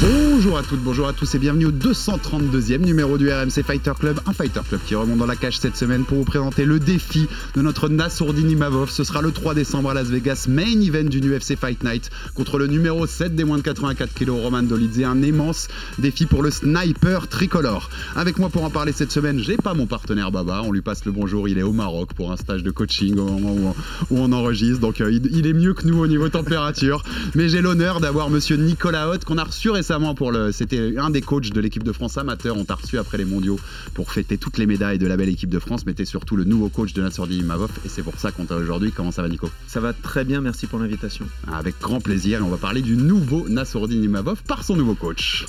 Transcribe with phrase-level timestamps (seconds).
[0.00, 4.20] Bonjour à toutes, bonjour à tous et bienvenue au 232e numéro du RMC Fighter Club.
[4.26, 7.28] Un Fighter Club qui remonte dans la cage cette semaine pour vous présenter le défi
[7.54, 8.90] de notre Nassourdini Mavov.
[8.90, 12.58] Ce sera le 3 décembre à Las Vegas, main event du UFC Fight Night contre
[12.58, 15.04] le numéro 7 des moins de 84 kg, Roman Dolidze.
[15.04, 15.68] Un immense
[15.98, 17.88] défi pour le sniper tricolore.
[18.16, 20.62] Avec moi pour en parler cette semaine, j'ai pas mon partenaire Baba.
[20.64, 23.38] On lui passe le bonjour, il est au Maroc pour un stage de coaching au
[23.38, 23.74] moment
[24.10, 24.80] où on, enregistre.
[24.80, 27.04] Donc euh, il, est mieux que nous au niveau température.
[27.36, 30.50] Mais j'ai l'honneur d'avoir monsieur Nicolas Hoth qu'on a reçu récemment pour le.
[30.50, 32.56] C'était un des coachs de l'équipe de France amateur.
[32.56, 33.60] On t'a reçu après les mondiaux
[33.92, 35.84] pour fêter toutes les médailles de la belle équipe de France.
[35.84, 37.70] Mais t'es surtout le nouveau coach de Nassourdi Mavov.
[37.84, 38.92] Et c'est pour ça qu'on t'a aujourd'hui.
[38.92, 39.50] Comment ça va, Nico?
[39.66, 41.26] Ça va très bien, merci pour l'invitation.
[41.52, 42.38] Avec grand plaisir.
[42.38, 45.44] Et on va parler du nouveau Nassourdi Nimavov par son nouveau coach.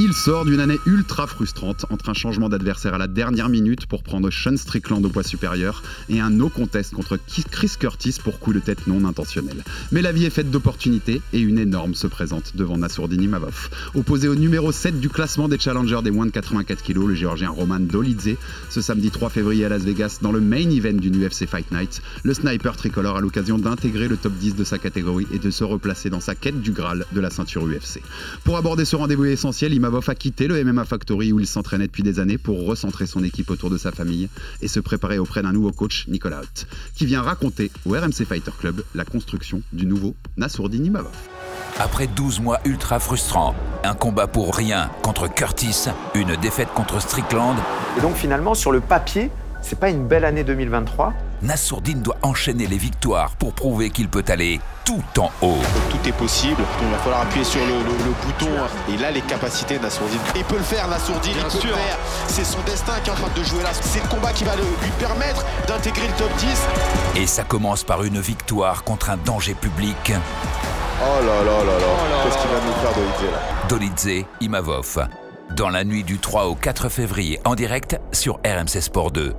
[0.00, 4.04] Il sort d'une année ultra frustrante entre un changement d'adversaire à la dernière minute pour
[4.04, 7.18] prendre Sean Strickland au poids supérieur et un no contest contre
[7.50, 9.64] Chris Curtis pour coup de tête non intentionnel.
[9.90, 13.70] Mais la vie est faite d'opportunités et une énorme se présente devant Nassourdini Mavov.
[13.96, 17.50] Opposé au numéro 7 du classement des challengers des moins de 84 kg, le géorgien
[17.50, 18.36] Roman Dolidze,
[18.70, 22.02] ce samedi 3 février à Las Vegas dans le main event d'une UFC Fight Night,
[22.22, 25.64] le sniper tricolore a l'occasion d'intégrer le top 10 de sa catégorie et de se
[25.64, 28.00] replacer dans sa quête du Graal de la ceinture UFC.
[28.44, 32.02] Pour aborder ce rendez-vous essentiel, Imavov a quitté le MMA Factory où il s'entraînait depuis
[32.02, 34.28] des années pour recentrer son équipe autour de sa famille
[34.60, 38.50] et se préparer auprès d'un nouveau coach, Nicolas Hoth, qui vient raconter au RMC Fighter
[38.60, 41.16] Club la construction du nouveau Nassourdini Mavov.
[41.78, 47.56] Après 12 mois ultra frustrants, un combat pour rien contre Curtis, une défaite contre Strickland,
[47.96, 49.30] Et donc finalement, sur le papier,
[49.62, 51.14] c'est pas une belle année 2023.
[51.42, 55.58] Nassourdine doit enchaîner les victoires pour prouver qu'il peut aller tout en haut.
[55.90, 56.62] Tout est possible.
[56.82, 58.50] Il va falloir appuyer sur le, le- le bouton.
[58.88, 60.18] Il a les capacités, Nassourdine.
[60.34, 61.32] Il peut le faire, Nassourdine.
[61.36, 61.96] Il peut le faire.
[62.26, 63.70] C'est son destin qui est en train de jouer là.
[63.72, 66.48] C'est le combat qui va lui permettre d'intégrer le top 10.
[67.16, 70.12] Et ça commence par une victoire contre un danger public.
[71.00, 72.24] Oh là là là là.
[72.24, 73.38] Qu'est-ce qu'il va nous faire de là
[73.68, 75.06] Dolidze Imavov.
[75.54, 79.34] Dans la nuit du 3 au 4 février, en direct sur RMC Sport 2.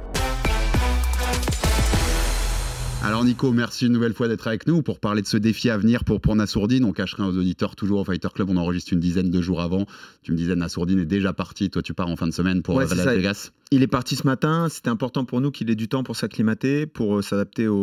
[3.01, 5.77] Alors Nico, merci une nouvelle fois d'être avec nous pour parler de ce défi à
[5.77, 6.83] venir pour, pour Nassourdine.
[6.83, 9.87] On cacherait aux auditeurs toujours au Fighter Club, on enregistre une dizaine de jours avant.
[10.21, 12.75] Tu me disais Nassourdine est déjà parti, toi tu pars en fin de semaine pour
[12.75, 13.07] Ouais, euh, Las.
[13.15, 13.51] Vegas.
[13.71, 16.87] Il est parti ce matin, c'était important pour nous qu'il ait du temps pour s'acclimater,
[16.87, 17.75] pour euh, s'adapter au,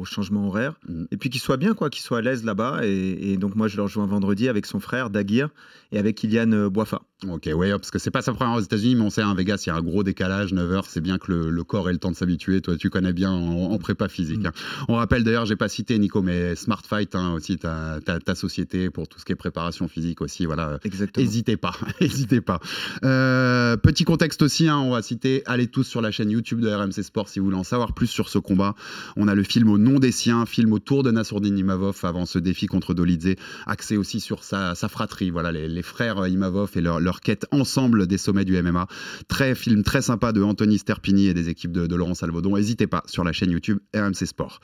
[0.00, 1.06] au changement horaire, Mhm.
[1.10, 2.80] et puis qu'il soit bien, quoi, qu'il soit à l'aise là-bas.
[2.84, 5.48] Et, et donc moi je le rejoins vendredi avec son frère Daguir
[5.90, 7.00] et avec Kylian euh, Boifa.
[7.22, 9.62] Ok, ouais, parce que c'est pas sa première aux États-Unis, mais on sait, à Vegas,
[9.64, 11.92] il y a un gros décalage, 9 heures, c'est bien que le, le corps ait
[11.92, 12.60] le temps de s'habituer.
[12.60, 14.42] Toi, tu connais bien en, en prépa physique.
[14.42, 14.46] Mm.
[14.46, 14.52] hein.
[14.88, 18.00] On rappelle d'ailleurs, j'ai pas cité Nico, mais Smart Fight hein, aussi, ta,
[18.34, 20.44] société pour tout ce qui est préparation physique aussi.
[20.44, 21.24] Voilà, Exactement.
[21.24, 22.60] N'hésitez pas, n'hésitez pas.
[23.04, 26.68] Euh, petit contexte aussi, hein, on va citer, allez tous sur la chaîne YouTube de
[26.68, 28.74] RMC Sport si vous voulez en savoir plus sur ce combat.
[29.16, 32.38] On a le film au nom des siens, film autour de Nassourdine Imavov avant ce
[32.38, 33.36] défi contre Dolidze,
[33.66, 37.46] axé aussi sur sa, sa fratrie, voilà, les, les frères Imavov et leur, leur quête
[37.50, 38.86] ensemble des sommets du MMA.
[39.28, 42.56] Très film très sympa de Anthony Sterpini et des équipes de, Laurent Salvaudon.
[42.56, 44.60] N'hésitez pas sur la chaîne YouTube RMC Sport.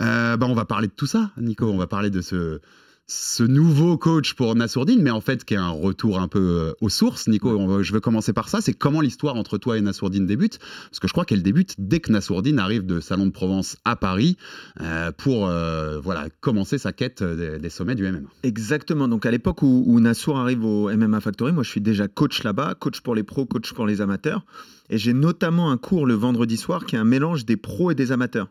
[0.00, 1.66] Euh, bah, on va parler de tout ça, Nico.
[1.66, 2.60] On va parler de ce
[3.08, 6.72] ce nouveau coach pour Nassourdine, mais en fait qui est un retour un peu euh,
[6.80, 7.26] aux sources.
[7.28, 8.60] Nico, va- je veux commencer par ça.
[8.60, 10.58] C'est comment l'histoire entre toi et Nassourdine débute?
[10.88, 13.96] Parce que je crois qu'elle débute dès que Nassourdine arrive de Salon de Provence à
[13.96, 14.36] Paris
[14.80, 18.28] euh, pour euh, voilà, commencer sa quête des, des sommets du MMA.
[18.44, 19.08] Exactement.
[19.08, 22.44] Donc à l'époque où, où Nassour arrive au MMA Factory, moi je suis déjà coach
[22.44, 24.46] là-bas, coach pour les pros, coach pour les amateurs.
[24.90, 27.94] Et j'ai notamment un cours le vendredi soir qui est un mélange des pros et
[27.94, 28.48] des amateurs.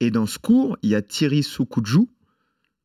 [0.00, 2.08] Et dans ce cours, il y a Thierry Soukudjou,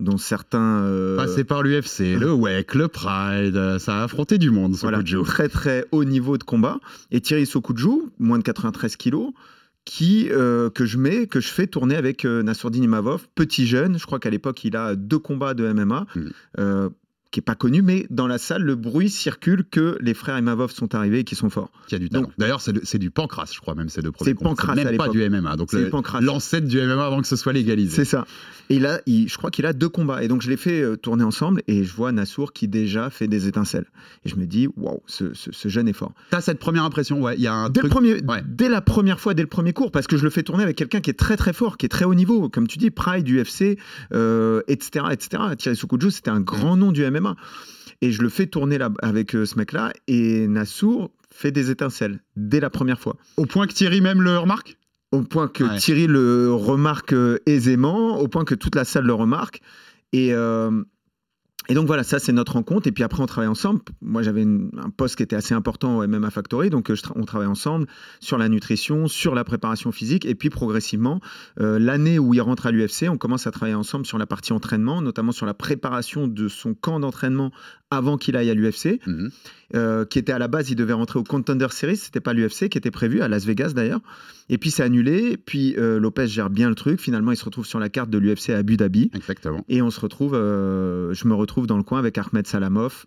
[0.02, 0.84] dont certains...
[0.84, 4.82] euh, Passé par l'UFC, le WEC, le Pride, euh, ça a affronté du monde, ce
[4.82, 6.80] voilà, très très haut niveau de combat.
[7.12, 9.32] Et Thierry Sokudjou, moins de 93 kilos,
[9.86, 13.98] qui, euh, que je mets, que je fais tourner avec euh, Nassourdine Imavov, petit jeune.
[13.98, 16.06] Je crois qu'à l'époque, il a deux combats de MMA.
[16.16, 16.90] Mm.
[17.32, 20.72] Qui est pas connu, mais dans la salle, le bruit circule que les frères Imavov
[20.72, 21.72] sont arrivés et qu'ils sont forts.
[21.88, 22.30] Qui a du talent.
[22.38, 25.08] D'ailleurs, c'est, du pancras, je crois, même ces deux premiers C'est pancras même à pas
[25.08, 25.56] du MMA.
[25.56, 25.72] Donc,
[26.20, 27.96] l'ancêtre du MMA avant que ce soit légalisé.
[27.96, 28.26] C'est ça.
[28.70, 30.24] Et là, il- je crois qu'il a deux combats.
[30.24, 33.28] Et donc, je les fais euh, tourner ensemble et je vois Nassour qui déjà fait
[33.30, 33.86] des étincelles.
[34.26, 36.14] Et je me dis, waouh, ce, ce- ce jeune est fort.
[36.32, 37.36] T'as cette première impression, ouais.
[37.38, 37.92] Il y a un Dès, le truc.
[37.94, 38.42] premier, Ouais.
[38.46, 40.76] dès la première fois, dès le premier cours, parce que je le fais tourner avec
[40.76, 43.26] quelqu'un qui est très très fort, qui est très haut niveau, comme tu dis, Pride,
[43.30, 43.78] UFC,
[44.14, 45.44] euh, etc., etc.
[45.58, 47.21] Thierry Soukoujo, c'était un grand nom du MMA.
[48.02, 52.20] Et je le fais tourner là, avec euh, ce mec-là, et Nassour fait des étincelles
[52.36, 53.16] dès la première fois.
[53.38, 54.78] Au point que Thierry même le remarque?
[55.12, 55.78] Au point que Ouais.
[55.78, 59.62] Thierry le remarque euh, aisément, au point que toute la salle le remarque.
[60.14, 60.84] Et, euh,
[61.70, 62.88] et donc voilà, ça c'est notre rencontre.
[62.88, 63.82] Et puis après, on travaille ensemble.
[64.02, 67.48] Moi, j'avais un poste qui était assez important au MMA Factory, donc euh, on travaille
[67.48, 67.88] ensemble
[68.20, 70.26] sur la nutrition, sur la préparation physique.
[70.26, 71.20] Et puis progressivement,
[71.60, 74.54] euh, l'année où il rentre à l'UFC, on commence à travailler ensemble sur la partie
[74.54, 77.52] entraînement, notamment sur la préparation de son camp d'entraînement
[77.92, 79.30] avant qu'il aille à l'UFC Mhm.
[79.76, 82.68] euh, qui était à la base, il devait rentrer au Contender Series, c'était pas l'UFC
[82.70, 84.02] qui était prévu à Las Vegas d'ailleurs.
[84.50, 85.38] Et puis c'est annulé.
[85.38, 87.00] Puis euh, Lopez gère bien le truc.
[87.00, 89.12] Finalement, il se retrouve sur la carte de l'UFC à Abu Dhabi.
[89.14, 89.64] Exactement.
[89.70, 93.06] Et on se retrouve, euh, je me retrouve dans le coin avec Ahmed Salamov,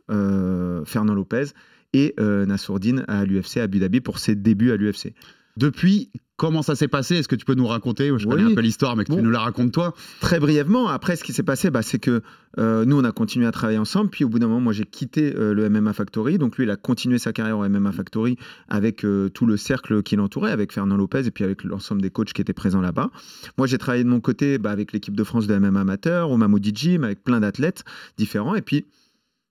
[0.85, 1.47] Fernand Lopez
[1.93, 5.15] et Nassourdine à l'UFC à Abu Dhabi pour ses débuts à l'UFC.
[5.57, 7.15] Depuis, comment ça s'est passé?
[7.17, 8.11] Est-ce que tu peux nous raconter?
[8.19, 8.53] Je connais Oui.
[8.53, 9.95] un peu l'histoire, mais que tu nous la racontes toi.
[10.21, 12.23] Très brièvement, après, ce qui s'est passé, bah, c'est que
[12.59, 14.11] euh, nous, on a continué à travailler ensemble.
[14.11, 16.39] Puis au bout d'un moment, moi, j'ai quitté euh, le MMA Factory.
[16.39, 18.37] Donc lui, il a continué sa carrière au MMA Factory
[18.69, 22.11] avec euh, tout le cercle qui l'entourait, avec Fernand Lopez et puis avec l'ensemble des
[22.11, 23.11] coachs qui étaient présents là-bas.
[23.57, 26.37] Moi, j'ai travaillé de mon côté bah, avec l'équipe de France de MMA amateur, au
[26.37, 27.85] Mamoudi Gym, avec plein d'athlètes
[28.19, 28.57] différents.
[28.57, 28.87] Et puis,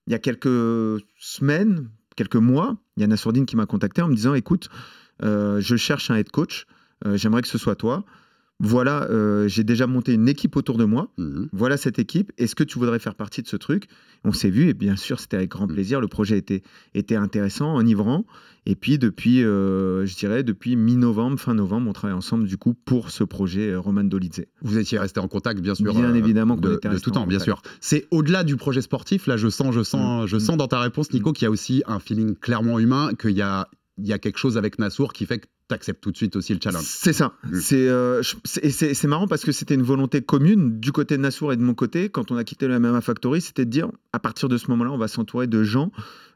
[0.06, 4.08] il y a quelques semaines, quelques mois, il y a Nassourdine qui m'a contacté en
[4.08, 4.68] me disant, écoute,
[5.22, 6.66] je cherche un head coach.
[7.06, 8.04] Euh, J'aimerais que ce soit toi.
[8.60, 11.08] Voilà, euh, j'ai déjà monté une équipe autour de moi.
[11.18, 11.48] Mhm.
[11.52, 12.32] Voilà cette équipe.
[12.38, 13.88] Est-ce que tu voudrais faire partie de ce truc?
[14.22, 16.00] On s'est vu et bien sûr, c'était avec grand plaisir.
[16.00, 16.62] Le projet était,
[16.94, 18.24] était intéressant, enivrant.
[18.64, 22.74] Et puis, depuis, euh, je dirais, depuis mi-novembre, fin novembre, on travaille ensemble du coup
[22.74, 24.44] pour ce projet euh, Roman Dolidze.
[24.62, 25.92] Vous étiez resté en contact, bien sûr.
[25.92, 27.60] Bien euh, évidemment qu'on de, tout temps, bien sûr.
[27.80, 29.26] C'est au-delà du projet sportif.
[29.26, 31.82] Là, je sens, je sens, je sens dans ta réponse, Nico, qu'il y a aussi
[31.86, 35.24] un feeling clairement humain, qu'il y a, il y a quelque chose avec Nassour qui
[35.26, 36.84] fait que tu acceptes tout de suite aussi le challenge.
[36.84, 37.34] C'est ça.
[37.44, 37.60] Mm.
[37.60, 41.16] C'est euh, c'est- et c'est c'est marrant parce que c'était une volonté commune du côté
[41.16, 42.08] de Nassour et de mon côté.
[42.08, 44.90] Quand on a quitté le MMA Factory, c'était de dire à partir de ce moment-là,
[44.90, 45.90] on va s'entourer de gens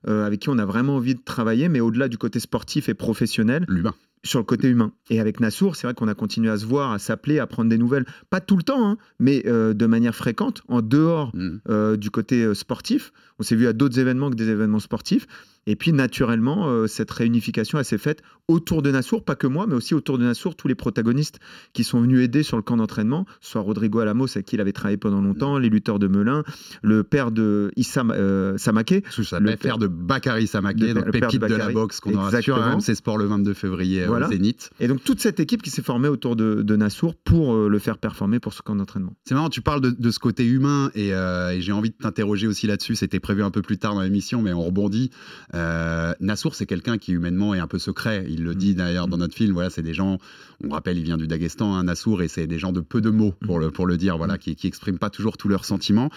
[0.06, 2.94] euh, avec qui on a vraiment envie de travailler, mais au-delà du côté sportif et
[2.94, 3.94] professionnel, L'humain.
[4.28, 4.92] Sur le côté humain.
[5.10, 7.68] Et avec Nassour, c'est vrai qu'on a continué à se voir, à s'appeler, à prendre
[7.70, 11.60] des nouvelles, pas tout le temps, hein, mais euh, de manière fréquente, en dehors Mhm.
[11.68, 13.12] euh, du côté euh, sportif.
[13.38, 15.26] On s'est vu à d'autres événements que des événements sportifs.
[15.66, 19.66] Et puis, naturellement, euh, cette réunification, elle s'est faite autour de Nassour, pas que moi,
[19.68, 21.38] mais aussi autour de Nassour, tous les protagonistes
[21.74, 24.72] qui sont venus aider sur le camp d'entraînement, soit Rodrigo Alamos, avec qui il avait
[24.72, 26.42] travaillé pendant longtemps, les lutteurs de Melun,
[26.82, 31.42] le père de Issa euh, Samake, Sous sa Le père de Bakary Samaké, donc pépite
[31.42, 32.56] de de, la boxe qu'on aura sur.
[32.56, 34.28] RMC Sport le 22 février Voilà.
[34.28, 34.70] au Zénith.
[34.80, 37.78] Et donc toute cette équipe qui s'est formée autour de, de Nassour pour euh, le
[37.78, 39.14] faire performer pour ce camp d'entraînement.
[39.24, 41.96] C'est marrant, tu parles de, de ce côté humain et, euh, et j'ai envie de
[41.96, 42.96] t'interroger aussi là-dessus.
[42.96, 45.10] C'était prévu un peu plus tard dans l'émission, mais on rebondit.
[45.54, 48.26] Euh, Nassour, c'est quelqu'un qui humainement est un peu secret.
[48.28, 49.52] Il le dit d'ailleurs dans notre film.
[49.52, 50.18] Voilà, c'est des gens.
[50.64, 53.10] On rappelle, il vient du Daghestan, hein, Nassour, et c'est des gens de peu de
[53.10, 54.18] mots pour le pour le dire.
[54.18, 56.10] Voilà, qui qui expriment pas toujours tous leurs sentiments.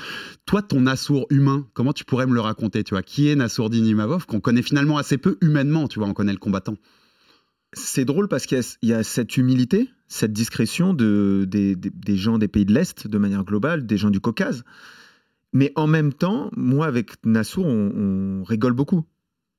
[0.45, 3.85] Toi, ton Nassour humain, comment tu pourrais me le raconter Tu vois, qui est Nassourdine
[3.85, 5.87] Imavov qu'on connaît finalement assez peu humainement.
[5.87, 6.75] Tu vois, on connaît le combattant.
[7.73, 11.75] C'est drôle parce qu'il y a- il y, a cette humilité, cette discrétion de, des,
[11.75, 14.63] des- des gens des pays de l'Est de manière globale, des gens du Caucase.
[15.53, 19.05] Mais en même temps, moi avec Nassour, on, on rigole beaucoup.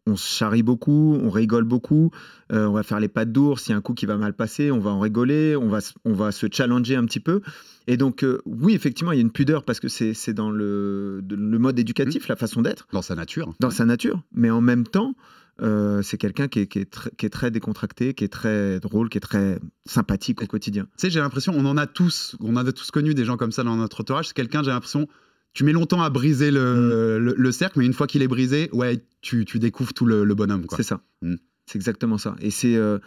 [0.07, 2.11] On se charrie beaucoup, on rigole beaucoup,
[2.51, 4.35] euh, on va faire les pattes d'ours, il y a un coup qui va mal
[4.35, 7.41] passer, on va en rigoler, on va, se- on va se challenger un petit peu.
[7.87, 11.23] Et donc, euh, oui, effectivement, il y a une pudeur parce que c'est dans le,
[11.31, 13.55] le mode éducatif, la façon d'être Dans sa nature.
[13.61, 15.15] dans sa nature, mais en même temps,
[15.63, 18.81] euh, c'est quelqu'un qui, est- qui est tr- qui est très décontracté, qui est très
[18.81, 20.85] drôle, qui est très sympathique au quotidien.
[20.85, 23.53] Tu sais, j'ai l'impression, on en a tous, on a tous connu des gens comme
[23.53, 24.29] ça dans notre entourage.
[24.29, 25.07] C'est quelqu'un, j'ai l'impression,
[25.55, 26.55] tu mets longtemps à briser Mm.
[26.55, 30.07] le, le, le cercle, mais une fois qu'il est brisé, ouais, tu, tu découvres tout
[30.07, 30.65] le, bonhomme.
[30.77, 31.01] C'est ça.
[31.23, 31.37] Mm.
[31.67, 32.35] C'est exactement ça.
[32.41, 32.99] Et c'est euh,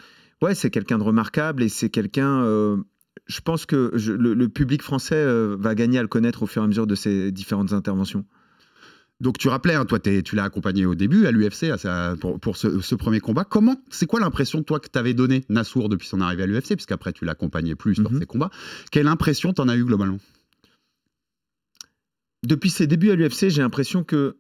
[0.42, 2.42] ouais, c'est quelqu'un de remarquable et c'est quelqu'un.
[2.44, 2.78] euh,
[3.28, 5.24] je pense que je- le, public français
[5.58, 8.26] va gagner à le connaître au fur et à mesure de ses différentes interventions.
[9.22, 11.67] Donc tu rappelais, hein, toi, tu l'as accompagné au début à l'UFC
[12.19, 13.45] pour, pour ce, ce premier combat.
[13.45, 17.13] Comment, c'est quoi l'impression toi que t'avais donné Nassour depuis son arrivée à l'UFC, puisqu'après
[17.13, 18.19] tu l'accompagnais plus sur Mhm.
[18.19, 18.50] ses combats.
[18.91, 20.19] Quelle impression t'en as eu globalement?
[22.43, 24.36] Depuis ses débuts à l'UFC, j'ai l'impression que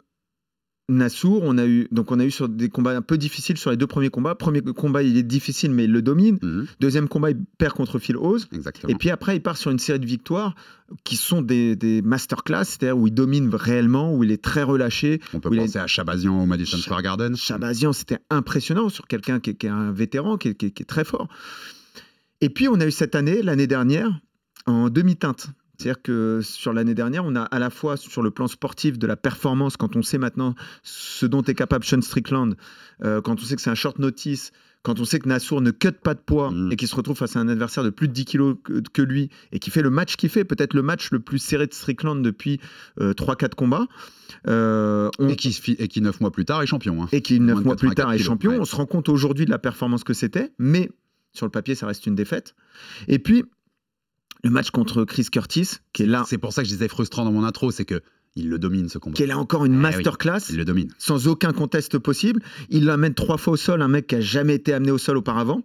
[0.87, 3.71] Nassour, on a eu donc on a eu sur des combats un peu difficiles sur
[3.71, 4.35] les deux premiers combats.
[4.35, 6.37] Premier combat, il est difficile mais il le domine.
[6.43, 6.67] Mhm.
[6.79, 8.47] Deuxième combat, il perd contre Phil Oz.
[8.51, 8.93] Exactement.
[8.93, 10.53] Et puis après, il part sur une série de victoires
[11.03, 15.21] qui sont des, des masterclass, c'est-à-dire où il domine réellement, où il est très relâché.
[15.33, 17.35] On peut il est- penser à Chabazian au Madison Square Garden.
[17.35, 20.71] Chabazian, c'était impressionnant sur quelqu'un qui, est- qui est un vétéran, qui est, qui est-
[20.71, 21.27] qui est très fort.
[22.41, 24.19] Et puis, on a eu cette année, l'année dernière,
[24.67, 25.47] en demi-teinte.
[25.77, 29.07] C'est-à-dire que sur l'année dernière, on a à la fois sur le plan sportif de
[29.07, 32.55] la performance, quand on sait maintenant ce dont est capable Sean Strickland,
[33.03, 34.51] euh, quand on sait que c'est un short notice,
[34.83, 36.71] quand on sait que Nassour ne cut pas de poids Mm.
[36.71, 39.01] et qu'il se retrouve face à un adversaire de plus de 10 kilos que, que
[39.01, 41.73] lui et qui fait le match qu'il fait, peut-être le match le plus serré de
[41.73, 42.59] Strickland depuis
[42.99, 43.87] 3-4 combats.
[44.47, 47.03] euh, on- Et qui, et qui, neuf mois plus tard, est champion.
[47.03, 47.07] hein.
[47.11, 48.51] et qui Moins neuf de mois plus 84 tard est champion.
[48.51, 48.59] ouais.
[48.59, 50.89] On se rend compte aujourd'hui de la performance que c'était, mais
[51.33, 52.55] sur le papier, ça reste une défaite.
[53.07, 53.43] Et puis,
[54.43, 57.25] le match contre Chris Curtis, qui est là, C'est pour ça que je disais frustrant
[57.25, 58.01] dans mon intro, c'est que
[58.35, 59.15] il le domine ce combat.
[59.15, 60.89] qui est là encore une Eh oui, masterclass, Il le domine.
[60.97, 62.41] sans aucun conteste possible.
[62.69, 65.15] Il l'amène trois fois au sol, un mec qui a jamais été amené au sol
[65.17, 65.61] auparavant,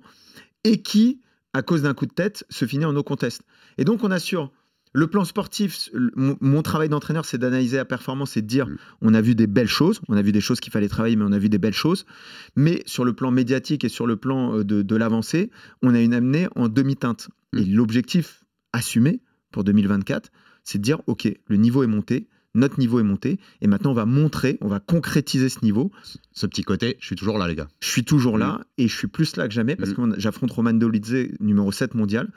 [0.64, 1.20] et qui,
[1.52, 3.42] à cause d'un coup de tête, se finit en no contest.
[3.76, 4.52] Et donc, on assure.
[4.92, 8.76] Le plan sportif, mon, travail d'entraîneur, c'est d'analyser la performance et de dire Mm.
[9.02, 11.24] on a vu des belles choses, on a vu des choses qu'il fallait travailler, mais
[11.24, 12.06] on a vu des belles choses.
[12.56, 15.50] Mais sur le plan médiatique et sur le plan euh, de, de l'avancée,
[15.82, 17.30] on a une amenée en demi-teinte.
[17.52, 17.58] Mm.
[17.58, 20.30] Et l'objectif assumé pour 2024,
[20.64, 23.94] c'est de dire ok, le niveau est monté, notre niveau est monté, et maintenant on
[23.94, 25.92] va montrer, on va concrétiser ce niveau.
[26.32, 27.68] Ce petit côté, je suis toujours là, les gars.
[27.80, 30.14] Je suis toujours là et je suis plus là que jamais parce Mm.
[30.14, 32.30] que j'affronte Roman Dolidze, numéro 7 mondial,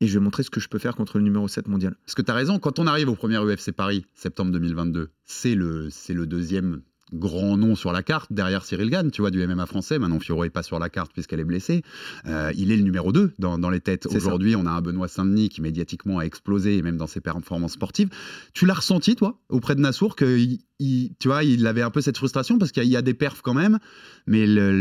[0.00, 1.96] et je vais montrer ce que je peux faire contre le numéro 7 mondial.
[2.04, 5.54] Parce que tu as raison, quand on arrive au premier UFC Paris, septembre 2022, c'est
[5.54, 6.82] le, c'est le deuxième
[7.12, 9.98] grand nom sur la carte derrière Cyril Gann, tu vois, du MMA français.
[9.98, 11.82] Maintenant, Fioro est pas sur la carte puisqu'elle est blessée.
[12.26, 14.06] Euh, il est le numéro 2 dans, dans les têtes.
[14.06, 17.72] Aujourd'hui, on a un Benoît Saint-Denis qui médiatiquement a explosé, et même dans ses performances
[17.72, 18.08] sportives.
[18.54, 21.90] Tu l'as ressenti, toi, auprès de Nassour, que il- il- tu vois, il avait un
[21.90, 23.78] peu cette frustration parce qu'il y a- il des perfs quand même,
[24.26, 24.72] mais le-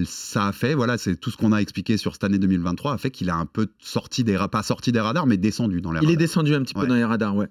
[0.00, 2.92] le- ça a fait, voilà, c'est tout ce qu'on a expliqué sur cette année 2023,
[2.94, 5.92] a fait qu'il a un peu sorti des, pas sorti des radars, mais descendu dans
[5.92, 6.18] les Il est radars.
[6.18, 6.86] descendu un petit peu Ouais.
[6.86, 7.48] dans les radars, ouais.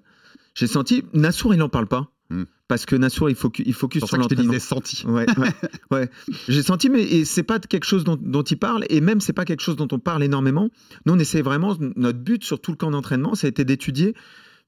[0.54, 2.10] J'ai senti, Nassour, il n'en parle pas.
[2.30, 2.44] Mm.
[2.68, 4.44] Parce que Nassour, il, focu- il focus C'est sur l'entraînement.
[4.44, 5.06] disais senti.
[5.06, 5.48] Ouais, ouais,
[5.90, 6.10] ouais.
[6.48, 9.44] J'ai senti, mais c'est pas quelque chose dont, dont il parle, et même c'est pas
[9.44, 10.70] quelque chose dont on parle énormément.
[11.04, 14.14] Nous, on essaie vraiment, notre but sur tout le camp d'entraînement, ça a été d'étudier,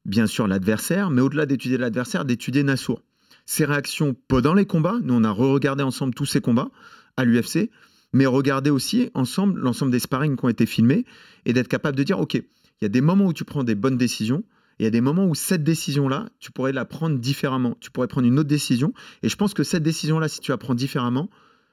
[0.05, 3.01] bien sûr, l'adversaire, mais au-delà d'étudier l'adversaire, d'étudier Nassour.
[3.47, 6.69] Ses réactions pendant les combats, nous, on a re-regardé ensemble tous ses combats
[7.17, 7.71] à l'UFC,
[8.13, 11.07] mais regarder aussi ensemble l'ensemble des sparring qui ont été filmés,
[11.47, 12.45] et d'être capable de dire, OK, il
[12.83, 14.45] y a des moments où tu prends des bonnes décisions,
[14.78, 17.76] il y a des moments où cette décision-là, tu pourrais la prendre différemment.
[17.80, 18.92] Tu pourrais prendre une autre décision.
[19.23, 21.30] Et je pense que cette décision-là, si tu la prends différemment,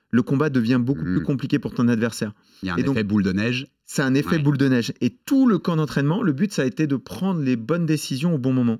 [0.10, 2.34] le combat devient beaucoup plus compliqué pour ton adversaire.
[2.62, 3.68] Il y a un Et donc- effet boule de neige.
[3.86, 4.40] C'est un effet Ouais.
[4.40, 4.94] boule de neige.
[5.02, 8.36] Et tout le camp d'entraînement, le but, ça a été de prendre les bonnes décisions
[8.36, 8.80] au bon moment.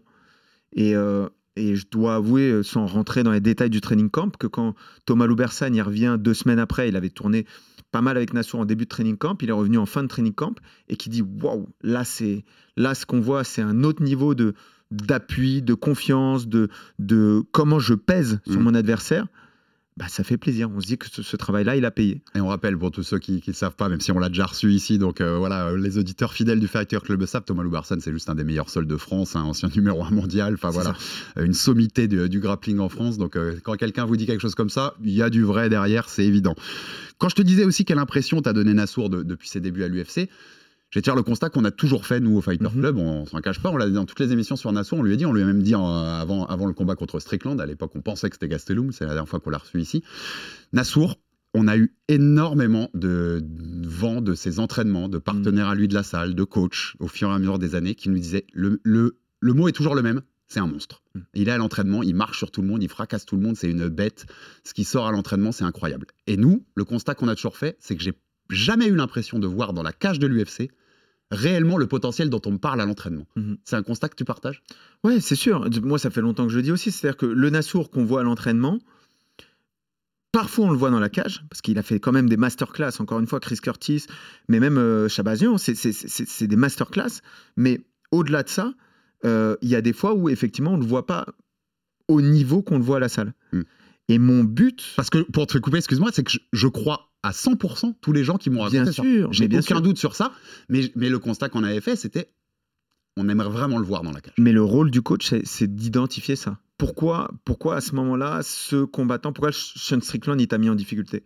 [0.74, 4.36] Et, euh, et je dois avouer, euh, sans rentrer dans les détails du training camp,
[4.38, 4.74] que quand
[5.06, 7.46] Thomas Loubersan y revient deux semaines après, il avait tourné
[7.94, 10.08] pas mal avec Nassour en début de training camp, il est revenu en fin de
[10.10, 10.56] training camp
[10.90, 12.44] et qui dit waouh, là c'est
[12.76, 14.54] là ce qu'on voit, c'est un autre niveau de
[14.92, 16.70] d'appui, de confiance, de
[17.00, 18.64] de comment je pèse sur Mhm.
[18.64, 19.28] mon adversaire.
[19.96, 20.72] Bah, ça fait plaisir.
[20.76, 22.22] On se dit que ce, ce travail-là, il a payé.
[22.34, 24.48] Et on rappelle pour tous ceux qui ne savent pas, même si on l'a déjà
[24.48, 27.98] reçu ici, donc euh, voilà, euh, les auditeurs fidèles du Fighter Club savent, Thomas Loubarson,
[28.00, 30.96] c'est juste un des meilleurs sols de France, un ancien numéro 1 mondial, enfin voilà,
[31.38, 33.20] euh, une sommité du, du grappling en France.
[33.20, 35.70] Donc euh, quand quelqu'un vous dit quelque chose comme ça, il y a du vrai
[35.70, 36.56] derrière, c'est évident.
[37.20, 39.88] Quand je te disais aussi quelle impression t'as donné Nassour de- depuis ses débuts à
[39.88, 40.28] l'UFC,
[40.94, 42.80] je vais te faire le constat qu'on a toujours fait, nous, au Fighter Mhm.
[42.82, 45.02] Club, on s'en cache pas, on l'a dit dans toutes les émissions sur Nassour, on
[45.02, 47.60] lui a dit, on lui a même dit en- avant, avant le combat contre Strickland,
[47.60, 50.04] à l'époque on pensait que c'était Gastelum, c'est la dernière fois qu'on l'a reçu ici.
[50.72, 51.16] Nassour,
[51.56, 53.44] on a eu énormément de
[53.88, 57.30] vent de ses entraînements, de partenaires à lui de la salle, de coachs, au fur
[57.30, 60.04] et à mesure des années, qui nous disaient, le, le, le mot est toujours le
[60.04, 61.02] même, c'est un monstre.
[61.16, 61.20] Mm.
[61.34, 63.56] Il est à l'entraînement, il marche sur tout le monde, il fracasse tout le monde,
[63.56, 64.28] c'est une bête.
[64.64, 66.06] Ce qui sort à l'entraînement, c'est incroyable.
[66.28, 68.14] Et nous, le constat qu'on a toujours fait, c'est que j'ai
[68.52, 70.70] jamais eu l'impression de voir dans la cage de l'UFC
[71.34, 73.26] réellement le potentiel dont on me parle à l'entraînement.
[73.36, 73.58] Mhm.
[73.66, 74.62] C'est un constat que tu partages?
[75.04, 75.68] Ouais, c'est sûr.
[75.82, 76.92] Moi, ça fait longtemps que je le dis aussi.
[76.92, 78.80] C'est-à-dire que le Nassour qu'on voit à l'entraînement,
[80.32, 82.92] parfois on le voit dans la cage, parce qu'il a fait quand même des masterclass.
[83.00, 84.06] Encore une fois, Chris Curtis,
[84.48, 87.22] mais même euh, Chabazian, c'est- des masterclass.
[87.56, 88.74] Mais au-delà de ça,
[89.26, 91.26] euh, il y a des fois où effectivement on ne le voit pas
[92.08, 93.34] au niveau qu'on le voit à la salle.
[93.54, 93.62] Mm.
[94.10, 97.32] Et mon but, Parce que, pour te couper, excuse-moi, c'est que je, je crois à
[97.32, 99.02] 100% tous les gens qui m'ont raconté bien ça.
[99.02, 99.82] sûr, J'ai aucun sûr.
[99.82, 100.32] doute sur ça,
[100.70, 102.30] mais, mais le constat qu'on avait fait, c'était
[103.16, 104.34] on aimerait vraiment le voir dans la cage.
[104.40, 106.58] Mais le rôle du coach, c'est- c'est d'identifier ça.
[106.78, 111.24] Pourquoi, pourquoi à ce moment-là, ce combattant, pourquoi Sean Strickland il t'a mis en difficulté?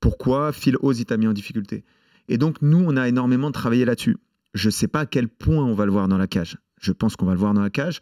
[0.00, 1.84] Pourquoi Phil Oz il t'a mis en difficulté?
[2.28, 4.16] Et donc nous, on a énormément travaillé là-dessus.
[4.54, 6.58] Je ne sais pas à quel point on va le voir dans la cage.
[6.80, 8.00] Je pense qu'on va le voir dans la cage.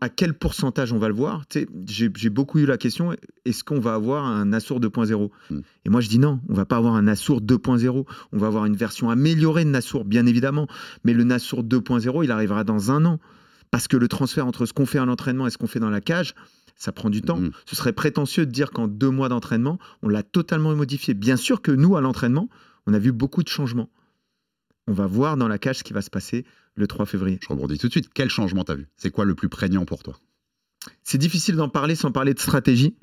[0.00, 1.44] À quel pourcentage on va le voir
[1.86, 5.60] J'ai j'ai beaucoup eu la question est-ce qu'on va avoir un Nassour 2.0 Mm.
[5.84, 8.04] Et moi, je dis non, on va pas avoir un Nassour 2.0.
[8.32, 10.66] On va avoir une version améliorée de Nassour, bien évidemment.
[11.04, 13.18] Mais le Nassour 2.0, il arrivera dans un an.
[13.70, 15.90] Parce que le transfert entre ce qu'on fait à l'entraînement et ce qu'on fait dans
[15.90, 16.34] la cage,
[16.76, 17.38] ça prend du temps.
[17.38, 17.50] Mm.
[17.66, 21.14] Ce serait prétentieux de dire qu'en deux mois d'entraînement, on l'a totalement modifié.
[21.14, 22.48] Bien sûr que nous, à l'entraînement,
[22.86, 23.90] on a vu beaucoup de changements.
[24.88, 27.38] On va voir dans la cage ce qui va se passer le 3 février.
[27.42, 28.08] Je rebondis tout de suite.
[28.12, 28.86] Quel changement t'as vu?
[28.96, 30.16] C'est quoi le plus prégnant pour toi?
[31.04, 32.96] C'est difficile d'en parler sans parler de stratégie.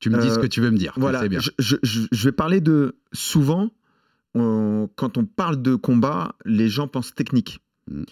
[0.00, 0.92] Tu me dis Euh, ce que tu veux me dire.
[0.96, 1.38] Voilà, bien.
[1.40, 3.70] je, je- je- je vais parler de souvent,
[4.34, 7.60] on- quand on parle de combat, les gens pensent technique.
[7.88, 8.02] Mm.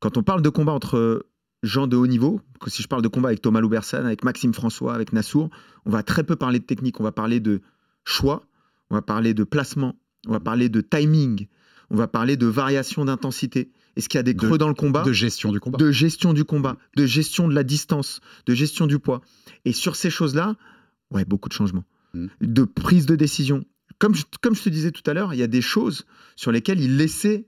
[0.00, 1.24] Quand on parle de combat entre
[1.62, 4.52] gens de haut niveau, que si je parle de combat avec Thomas Loubersan, avec Maxime
[4.54, 5.50] François, avec Nassour,
[5.84, 6.98] on va très peu parler de technique.
[7.00, 7.60] On va parler de
[8.04, 8.44] choix,
[8.90, 9.94] on va parler de placement,
[10.26, 11.46] on va parler de timing,
[11.90, 13.70] on va parler de variation d'intensité.
[13.96, 15.02] Est-ce qu'il y a des De- creux dans le combat?
[15.02, 15.78] De gestion du combat.
[15.78, 19.20] de gestion du combat, de gestion de la distance, de gestion du poids.
[19.64, 20.56] Et sur ces choses-là,
[21.10, 22.26] ouais, beaucoup de changements, Mm.
[22.40, 23.64] de prise de décision.
[23.98, 26.52] Comme je, comme je te disais tout à l'heure, il y a des choses sur
[26.52, 27.46] lesquelles il laissait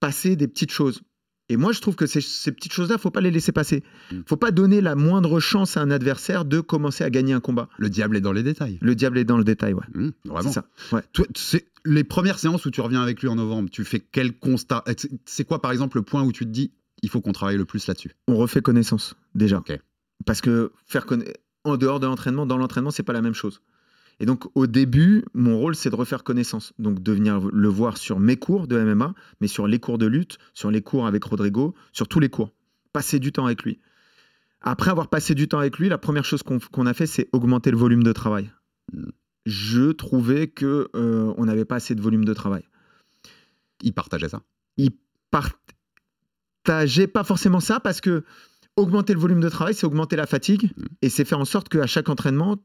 [0.00, 1.02] passer des petites choses.
[1.48, 3.84] Et moi, je trouve que ces, ces petites choses-là, faut pas les laisser passer.
[4.10, 4.20] Mm.
[4.26, 7.68] faut pas donner la moindre chance à un adversaire de commencer à gagner un combat.
[7.78, 8.78] Le diable est dans les détails.
[8.80, 9.84] Le diable est dans le détail, ouais.
[9.94, 10.50] Mmh, C'est vraiment.
[10.52, 10.64] ça.
[10.92, 11.02] Ouais.
[11.12, 14.36] Toi, c'est les premières séances où tu reviens avec lui en novembre, tu fais quel
[14.36, 14.82] constat?
[15.24, 16.72] C'est- quoi, par exemple, le point où tu te dis
[17.02, 18.10] il faut qu'on travaille le plus là-dessus?
[18.26, 19.62] On refait connaissance, déjà.
[20.24, 21.06] Parce que faire
[21.64, 23.60] en dehors de l'entraînement, dans l'entraînement, c'est pas la même chose.
[24.18, 26.72] Et donc, au début, mon rôle, c'est de refaire connaissance.
[26.78, 30.06] Donc, de venir le voir sur mes cours de MMA, mais sur les cours de
[30.06, 32.52] lutte, sur les cours avec Rodrigo, sur tous les cours.
[32.92, 33.78] Passer du temps avec lui.
[34.62, 37.70] Après avoir passé du temps avec lui, la première chose qu'on a fait, c'est augmenter
[37.70, 38.50] le volume de travail.
[39.44, 42.64] Je trouvais que euh, on n'avait pas assez de volume de travail.
[43.82, 44.42] Il partageait ça.
[44.78, 44.92] Il
[45.30, 48.24] partageait pas forcément ça parce que
[48.76, 50.84] augmenter le volume de travail, c'est augmenter la fatigue Mm.
[51.02, 52.56] et c'est faire en sorte qu'à chaque entraînement,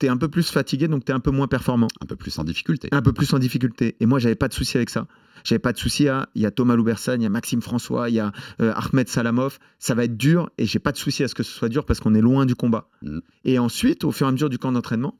[0.00, 2.16] tu es un peu plus fatigué, donc tu es un peu moins performant, Un peu
[2.16, 2.88] plus en difficulté.
[2.90, 3.96] un peu plus en difficulté.
[4.00, 5.06] Et moi, j'avais pas de souci avec ça.
[5.44, 6.28] J'avais pas de souci à.
[6.34, 9.08] Il y a Thomas Loubersan, il y a Maxime François, il y a euh, Ahmed
[9.08, 9.58] Salamov.
[9.78, 11.84] Ça va être dur et j'ai pas de souci à ce que ce soit dur
[11.86, 12.88] parce qu'on est loin du combat.
[13.02, 13.18] Mm.
[13.44, 15.16] Et ensuite, au fur et à mesure du camp d'entraînement,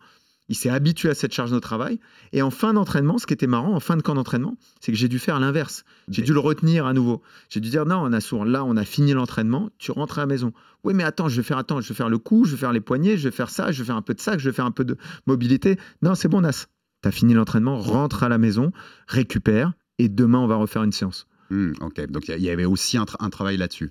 [0.51, 1.99] il s'est habitué à cette charge de travail.
[2.33, 4.99] Et en fin d'entraînement, ce qui était marrant, en fin de camp d'entraînement, c'est que
[4.99, 5.85] j'ai dû faire l'inverse.
[6.09, 7.23] J'ai dû le retenir à nouveau.
[7.49, 10.53] J'ai dû dire non, Nassour, là, on a fini l'entraînement, tu rentres à la maison.
[10.85, 12.73] Oui, mais attends, je vais faire attends, je vais faire le cou, je vais faire
[12.73, 14.55] les poignets, je vais faire ça, je vais faire un peu de sac, je vais
[14.55, 15.79] faire un peu de mobilité.
[16.03, 16.67] Non, c'est bon, Nas.
[17.03, 18.73] T'as fini l'entraînement, rentre à la maison,
[19.07, 21.27] récupère, et demain, on va refaire une séance.
[21.51, 23.91] Hmm, ok, donc il y, a- avait aussi un, tra- un travail là-dessus.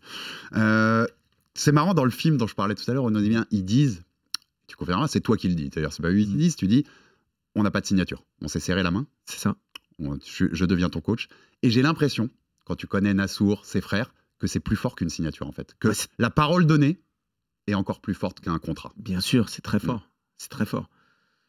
[0.56, 1.06] Euh,
[1.54, 3.66] c'est marrant dans le film dont je parlais tout à l'heure, on dit bien, ils
[3.66, 4.04] disent,
[4.70, 6.68] tu confirmeras, c'est toi qui le dis, d'ailleurs c'est pas eux qui le disent, tu
[6.68, 6.86] dis,
[7.56, 9.56] on n'a pas de signature, on s'est serré la main, C'est ça.
[10.00, 11.28] on- je, je deviens ton coach,
[11.64, 12.30] et j'ai l'impression,
[12.66, 15.90] quand tu connais Nassour, ses frères, que c'est plus fort qu'une signature en fait, que
[15.90, 17.02] Ouais, c'est- la parole donnée
[17.68, 18.94] est encore plus forte qu'un contrat.
[18.98, 19.70] Bien sûr, c'est Mm.
[19.70, 20.10] très fort.
[20.38, 20.90] C'est très fort.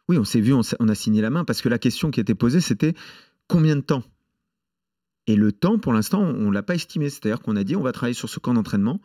[0.09, 2.19] Oui, on s'est vu, on, on a signé la main parce que la question qui
[2.19, 2.95] était posée, c'était
[3.47, 4.03] combien de temps?
[5.29, 7.09] Et le temps, pour l'instant, on ne l'a pas estimé.
[7.11, 9.01] C'est-à-dire qu'on a dit on va travailler sur ce camp d'entraînement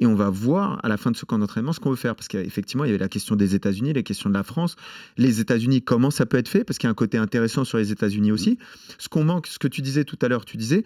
[0.00, 2.14] et on va voir à la fin de ce camp d'entraînement ce qu'on veut faire.
[2.14, 4.76] Parce qu'effectivement, il y avait la question des États-Unis, la question de la France.
[5.16, 6.64] Les États-Unis, comment ça peut être fait?
[6.64, 8.58] Parce qu'il y a un côté intéressant sur les États-Unis aussi.
[8.98, 10.84] Ce qu'on manque, ce que tu disais tout à l'heure, tu disais,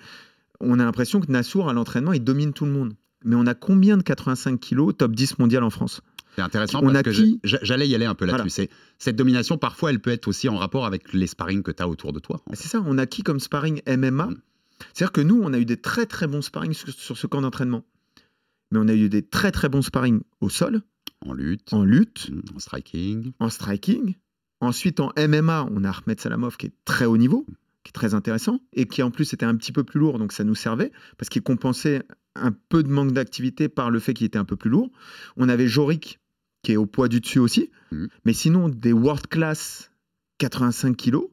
[0.61, 2.95] on a l'impression que Nassour, à l'entraînement, il domine tout le monde.
[3.25, 6.01] Mais on a combien de 85 kilos top 10 mondial en France?
[6.37, 8.63] C'est intéressant On parce a que qui j'allais y aller un peu là-dessus.
[8.63, 8.71] Voilà.
[8.99, 11.89] Cette domination, parfois, elle peut être aussi en rapport avec les sparring que tu as
[11.89, 12.41] autour de toi.
[12.53, 14.37] C'est ça, on a qui comme sparring MMA Mm.
[14.95, 17.41] C'est-à-dire que nous, on a eu des très très bons sparring sur, sur ce camp
[17.41, 17.85] d'entraînement.
[18.71, 20.83] Mais on a eu des très très bons sparring au sol,
[21.27, 23.33] En lutte, en lutte, en striking.
[23.39, 24.15] en striking.
[24.61, 27.47] Ensuite, en MMA, on a Ahmed Salamov qui est très haut niveau,
[27.83, 30.33] qui est très intéressant, et qui en plus était un petit peu plus lourd, donc
[30.33, 32.03] ça nous servait, parce qu'il compensait
[32.37, 34.91] un peu de manque d'activité par le fait qu'il était un peu plus lourd.
[35.37, 36.21] On avait Jorik,
[36.63, 37.71] qui est au poids du dessus aussi.
[37.91, 38.09] Mhm.
[38.25, 39.91] Mais sinon, des world class
[40.39, 41.27] 85 kilos,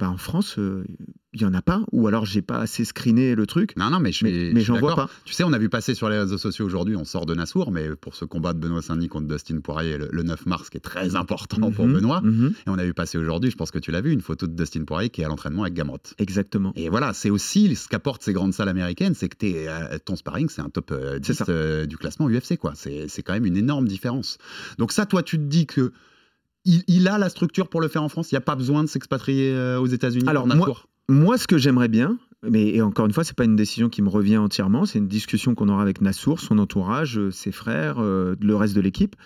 [0.00, 0.82] bah en France, euh,
[1.32, 3.76] il y en a pas, ou alors j'ai pas assez screené le truc.
[3.76, 5.08] Non, non, mais je Mais- mais j'en vois pas.
[5.24, 7.70] Tu sais, on a vu passer sur les réseaux sociaux aujourd'hui, on sort de Nassour,
[7.70, 10.78] mais pour ce combat de Benoît Saint-Denis contre Dustin Poirier le, le 9 mars, qui
[10.78, 12.20] est très important pour Mhm, Benoît.
[12.22, 12.54] mhm.
[12.66, 14.54] Et on a vu passer aujourd'hui, je pense que tu l'as vu, une photo de
[14.56, 15.98] Dustin Poirier qui est à l'entraînement avec Gamrot.
[16.18, 16.72] Exactement.
[16.74, 20.16] Et voilà, c'est aussi ce qu'apportent ces grandes salles américaines, c'est que t'es, euh, ton
[20.16, 21.44] sparring, c'est un top euh, 10 C'est ça.
[21.50, 22.56] euh, du classement UFC.
[22.56, 22.72] quoi.
[22.74, 24.38] C'est c'est quand même une énorme différence.
[24.78, 25.92] Donc ça, toi, tu te dis que
[26.64, 28.82] il, il a la structure pour le faire en France Il n'y a pas besoin
[28.84, 30.66] de s'expatrier euh, aux États-Unis Alors, moi-
[31.08, 32.18] Moi, ce que j'aimerais bien,
[32.48, 35.08] mais et encore une fois, c'est pas une décision qui me revient entièrement, c'est une
[35.08, 39.16] discussion qu'on aura avec Nassour, son entourage, euh, ses frères, euh, le reste de l'équipe.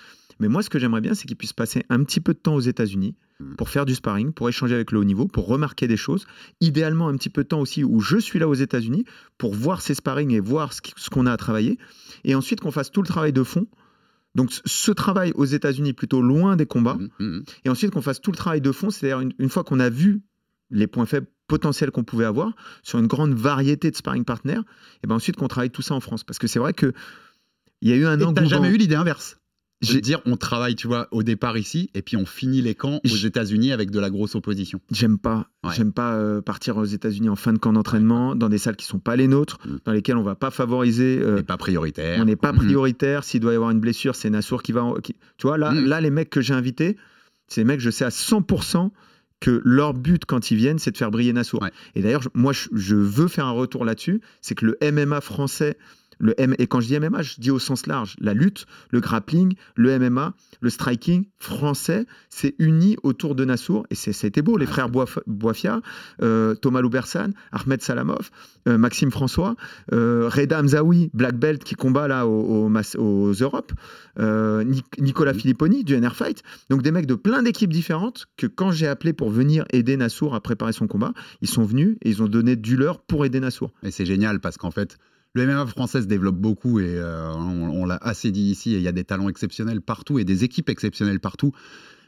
[0.40, 2.54] Mais moi, ce que j'aimerais bien, c'est qu'il puisse passer un petit peu de temps
[2.56, 3.56] aux États-Unis Mhm.
[3.56, 6.24] pour faire du sparring, pour échanger avec le haut niveau, pour remarquer des choses.
[6.60, 9.04] Idéalement, un petit peu de temps aussi où je suis là aux États-Unis
[9.38, 11.78] pour voir ses sparring et voir ce qu'on a à travailler.
[12.24, 13.66] Et ensuite, qu'on fasse tout le travail de fond
[14.34, 17.44] Donc ce travail aux États-Unis plutôt loin des combats, Mhm, mhm.
[17.64, 19.88] et ensuite qu'on fasse tout le travail de fond, c'est-à-dire une, une fois qu'on a
[19.90, 20.22] vu
[20.70, 24.60] les points faibles potentiels qu'on pouvait avoir sur une grande variété de sparring partners,
[25.02, 26.24] et ben ensuite qu'on travaille tout ça en France.
[26.24, 26.92] Parce que c'est vrai que
[27.80, 28.48] il y a eu un Et t'as engouement.
[28.48, 29.36] jamais eu l'idée inverse
[29.92, 33.00] de dire on travaille, tu vois, au départ ici, et puis on finit les camps
[33.04, 34.80] aux États-Unis avec de la grosse opposition.
[34.90, 35.72] J'aime pas, Ouais.
[35.76, 38.86] j'aime pas euh, partir aux États-Unis en fin de camp d'entraînement dans des salles qui
[38.86, 39.76] sont pas les nôtres, Mm.
[39.84, 41.18] dans lesquelles on va pas favoriser.
[41.22, 42.20] euh, Et pas prioritaire.
[42.20, 42.58] on n'est pas Mhm.
[42.58, 43.24] prioritaire.
[43.24, 44.82] S'il doit y avoir une blessure, c'est Nassour qui va.
[44.84, 45.84] en- qui- Tu vois, là, Mm.
[45.86, 46.96] là, les mecs que j'ai invités,
[47.48, 48.90] c'est des mecs, je sais à 100%
[49.40, 51.60] que leur but quand ils viennent, c'est de faire briller Nassour.
[51.62, 51.70] Ouais.
[51.94, 54.20] Et d'ailleurs, moi, je, je veux faire un retour là-dessus.
[54.40, 55.76] C'est que le MMA français,
[56.18, 59.00] le M, et quand je dis MMA, je dis au sens large, la lutte, le
[59.00, 63.86] grappling, le MMA, le striking français, c'est uni autour de Nassour.
[63.90, 63.94] Et
[64.26, 65.80] été beau, les frères Boif- Boifia,
[66.22, 68.30] euh, Thomas Loubersan, Ahmed Salamov,
[68.68, 69.56] euh, Maxime François,
[69.92, 72.68] euh, Reda Hamzaoui, Black Belt qui combat là aux,
[73.32, 73.72] Europes,
[74.64, 76.42] Nic- Nicolas Filipponi du NR Fight.
[76.70, 80.34] Donc des mecs de plein d'équipes différentes que quand j'ai appelé pour venir aider Nassour
[80.34, 83.40] à préparer son combat, ils sont venus et ils ont donné du leur pour aider
[83.40, 83.72] Nassour.
[83.82, 84.96] Et c'est génial parce qu'en fait,
[85.34, 88.74] le MMA français se développe beaucoup et euh, on, on l'a assez dit ici.
[88.74, 91.52] Et il y a des talents exceptionnels partout et des équipes exceptionnelles partout.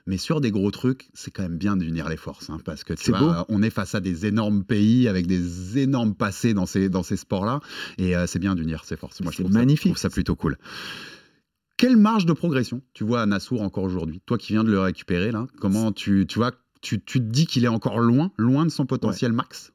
[0.09, 2.49] Mais sur des gros trucs, c'est quand même bien d'unir les forces.
[2.49, 3.45] hein, parce que tu C'est vois, beau.
[3.49, 7.17] on est face à des énormes pays avec des énormes passés dans ces, dans ces
[7.17, 7.59] sports-là.
[7.99, 9.21] Et euh, c'est bien d'unir ces forces.
[9.21, 9.83] Moi, je C'est trouve ça- magnifique.
[9.83, 10.57] je trouve ça plutôt cool.
[11.77, 14.23] Quelle marge de progression tu vois à Nassour encore aujourd'hui?
[14.25, 17.47] Toi qui viens de le récupérer, là, comment tu, tu vois, tu, tu te dis
[17.47, 19.73] qu'il est encore loin, loin de son potentiel max?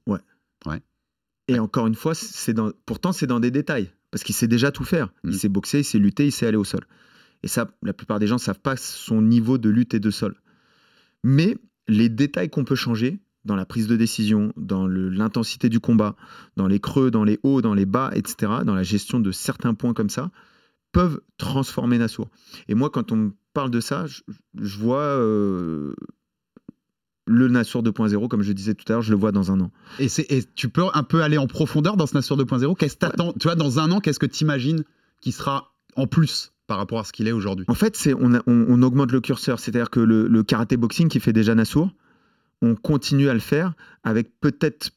[1.52, 4.72] Et encore une fois, c'est dans, pourtant c'est dans des détails, parce qu'il sait déjà
[4.72, 5.08] tout faire.
[5.24, 5.30] Mm.
[5.30, 6.86] Il sait boxer, il sait lutter, il sait aller au sol.
[7.44, 10.12] Et ça, la plupart des gens ne savent pas son niveau de lutte et de
[10.12, 10.36] sol.
[11.24, 16.16] Mais les détails qu'on peut changer dans la prise de décision, dans l'intensité du combat,
[16.56, 19.74] dans les creux, dans les hauts, dans les bas, etc., dans la gestion de certains
[19.74, 20.32] points comme ça,
[20.92, 22.30] peuvent transformer Nassour.
[22.68, 24.22] Et moi, quand on me parle de ça, je,
[24.62, 25.96] je vois euh,
[27.28, 29.72] le Nassour 2.0, comme je disais tout à l'heure, je le vois dans un an.
[30.00, 32.96] Et, c'est- et tu peux un peu aller en profondeur dans ce Nassur 2.0 Qu'est-ce
[32.96, 33.34] que t'attends?
[33.34, 34.84] Tu vois, dans un an, qu'est-ce que tu imagines
[35.22, 37.66] qui sera en plus par rapport à ce qu'il est aujourd'hui?
[37.68, 40.78] En fait, c'est on, a- on- on augmente le curseur, c'est-à-dire que le, le karaté
[40.78, 41.92] boxing qui fait déjà Nassour,
[42.64, 44.90] on continue à le faire avec peut-être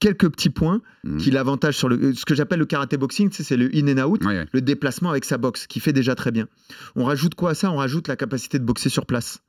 [0.00, 1.18] quelques petits points Mhm.
[1.18, 4.24] qui l'avantage sur le ce que j'appelle le karaté boxing, c'est le in and out,
[4.24, 4.46] Ouais, ouais.
[4.52, 6.48] le déplacement avec sa boxe qui fait déjà très bien.
[6.96, 7.70] On rajoute quoi à ça?
[7.70, 9.42] On rajoute la capacité de boxer sur place.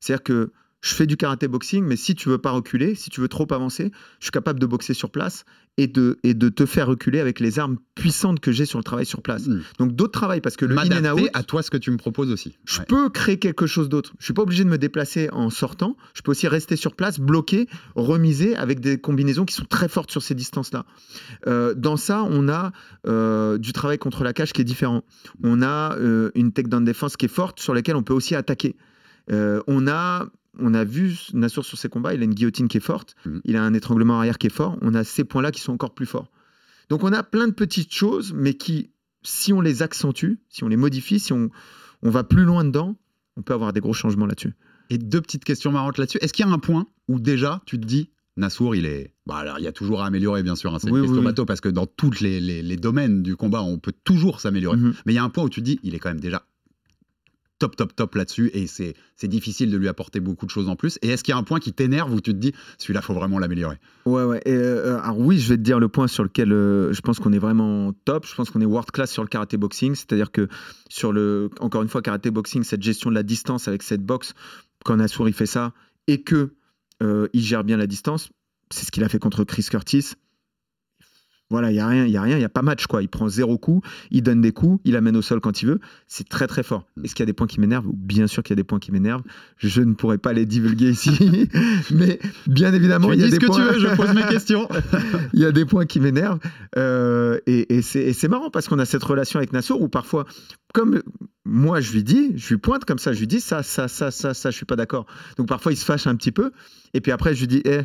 [0.00, 3.20] C'est-à-dire que je fais du karaté boxing, mais si tu veux pas reculer, si tu
[3.20, 5.44] veux trop avancer, je suis capable de boxer sur place
[5.76, 8.84] et de, et de te faire reculer avec les armes puissantes que j'ai sur le
[8.84, 9.46] travail sur place.
[9.46, 9.62] Mhm.
[9.78, 11.96] Donc d'autres travail parce que le in and out, à toi ce que tu me
[11.96, 12.56] proposes aussi.
[12.64, 12.84] je Ouais.
[12.86, 14.12] peux créer quelque chose d'autre.
[14.18, 15.96] Je suis pas obligé de me déplacer en sortant.
[16.14, 20.10] Je peux aussi rester sur place, bloqué, remiser avec des combinaisons qui sont très fortes
[20.10, 20.84] sur ces distances-là.
[21.46, 22.72] Euh, dans ça, on a
[23.06, 25.02] euh, du travail contre la cage qui est différent.
[25.42, 28.76] On a euh, une takedown défense qui est forte sur laquelle on peut aussi attaquer.
[29.30, 30.26] Euh, on a
[30.58, 33.40] on a vu Nassour sur ses combats, il a une guillotine qui est forte, Mhm.
[33.44, 34.76] il a un étranglement arrière qui est fort.
[34.82, 36.30] On a ces points-là qui sont encore plus forts.
[36.88, 38.90] Donc on a plein de petites choses, mais qui,
[39.22, 41.50] si on les accentue, si on les modifie, si on,
[42.02, 42.96] on va plus loin dedans,
[43.36, 44.54] on peut avoir des gros changements là-dessus.
[44.90, 46.18] Et deux petites questions marrantes là-dessus.
[46.22, 49.12] Est-ce qu'il y a un point où déjà tu te dis Nassour, il est.
[49.26, 50.72] Bah alors, il y a toujours à améliorer, bien sûr.
[50.72, 51.00] hein, c'est Oui,
[51.44, 54.76] parce que dans tous les, les- les domaines du combat, on peut toujours s'améliorer.
[54.76, 54.94] Mhm.
[55.06, 56.46] Mais il y a un point où tu te dis, il est quand même déjà
[57.58, 58.94] top, top, top là-dessus et c'est
[59.24, 60.98] difficile de lui apporter beaucoup de choses en plus.
[61.02, 63.14] Et est-ce qu'il y a un point qui t'énerve où tu te dis, celui-là, faut
[63.14, 63.78] vraiment l'améliorer?
[64.06, 67.32] Euh, alors oui, je vais te dire le point sur lequel euh, je pense qu'on
[67.32, 68.26] est vraiment top.
[68.26, 69.94] Je pense qu'on est world class sur le karaté boxing.
[69.94, 70.48] C'est-à-dire que
[70.88, 74.34] sur le, encore une fois, karaté boxing, cette gestion de la distance avec cette boxe,
[74.84, 75.72] quand Nassour il fait ça
[76.06, 76.54] et que
[77.02, 78.30] euh, il gère bien la distance,
[78.70, 80.14] c'est ce qu'il a fait contre Chris Curtis.
[81.50, 83.02] Voilà, il y a rien, il y a rien, il y a pas match quoi.
[83.02, 83.80] Il prend zéro coup,
[84.10, 85.80] il donne des coups, il amène au sol quand il veut.
[86.06, 86.84] C'est très très fort.
[87.02, 87.86] Est-ce qu'il y a des points qui m'énervent?
[87.92, 89.22] Bien sûr qu'il y a des points qui m'énervent.
[89.56, 91.48] Je ne pourrais pas les divulguer ici,
[91.90, 93.66] mais bien évidemment, il y a dis ce des que points.
[93.66, 94.68] tu veux, je pose mes questions.
[95.32, 96.38] il y a des points qui m'énervent.
[96.76, 100.26] Euh, et et c'est marrant parce qu'on a cette relation avec Nassour où parfois,
[100.74, 101.02] comme
[101.46, 104.10] moi je lui dis, je lui pointe comme ça, je lui dis ça, ça, ça,
[104.10, 105.06] ça, ça, je suis pas d'accord.
[105.38, 106.52] Donc parfois il se fâche un petit peu.
[106.92, 107.82] Et puis après je lui dis, eh,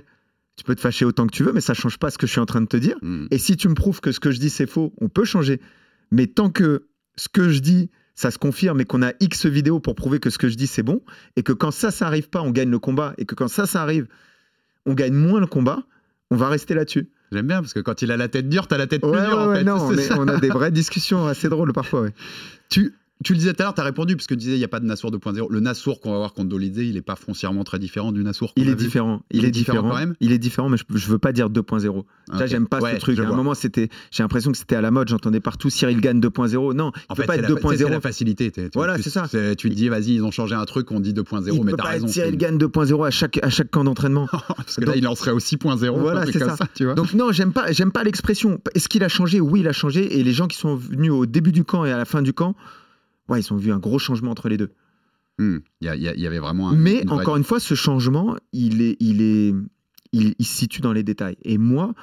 [0.55, 2.31] tu peux te fâcher autant que tu veux, mais ça change pas ce que je
[2.31, 2.97] suis en train de te dire.
[3.01, 3.27] Mm.
[3.31, 5.59] Et si tu me prouves que ce que je dis c'est faux, on peut changer.
[6.11, 9.79] Mais tant que ce que je dis, ça se confirme et qu'on a X vidéos
[9.79, 11.01] pour prouver que ce que je dis c'est bon,
[11.35, 13.65] et que quand ça, ça arrive pas, on gagne le combat, et que quand ça,
[13.65, 14.07] ça arrive,
[14.85, 15.83] on gagne moins le combat,
[16.29, 17.09] on va rester là-dessus.
[17.31, 19.21] J'aime bien parce que quand il a la tête dure, t'as la tête Ouais, plus
[19.21, 19.37] dure.
[19.37, 19.63] ouais, en ouais, fait.
[19.63, 22.09] non, mais on a des vraies discussions assez drôles parfois.
[22.69, 24.63] Tu, tu le disais tout à l'heure, tu as répondu, puisque tu disais il n'y
[24.63, 25.47] a pas de Nassour 2.0.
[25.49, 28.53] Le Nassour qu'on va voir contre Dolidze, il n'est pas foncièrement très différent du Nassour
[28.53, 29.21] qu'on Il est différent.
[29.31, 29.89] Il, est différent.
[29.89, 30.15] quand même?
[30.19, 31.81] Il est différent, mais je, je veux pas dire 2.0.
[31.81, 32.45] Ça, Ok.
[32.47, 33.17] j'aime pas Ouais, ce truc.
[33.19, 33.35] À un vois.
[33.35, 35.07] moment, c'était, j'ai l'impression que c'était à la mode.
[35.09, 36.73] J'entendais partout Cyril Gann 2.0.
[36.73, 38.01] Non, il En peut pas être la, tu sais, c'est la 2.0.
[38.01, 38.51] facilité.
[38.75, 39.27] Voilà, c'est ça.
[39.29, 41.77] Tu te dis, vas-y, ils ont changé un truc, on dit 2.0, Il mais t'as
[41.83, 42.07] pas raison.
[42.07, 44.27] Cyril Gann 2.0 à chaque, à chaque camp d'entraînement.
[44.55, 45.99] Parce que là, il en serait au 6.0.
[45.99, 46.55] Voilà, c'est ça.
[46.95, 48.59] Donc non, j'aime pas l'expression.
[48.75, 49.39] Est-ce qu'il a changé?
[49.39, 50.19] Oui, il a changé.
[50.19, 52.33] Et les gens qui sont venus au début du camp et à la fin du
[52.33, 52.55] camp,
[53.29, 54.71] ouais, ils ont vu un gros changement entre les deux.
[55.39, 55.57] Hmm.
[55.81, 56.75] Il y, avait vraiment un.
[56.75, 59.53] Mais une vraie- encore une fois, ce changement, il est, il est,
[60.11, 61.37] il, il se situe dans les détails.
[61.43, 61.93] Et moi,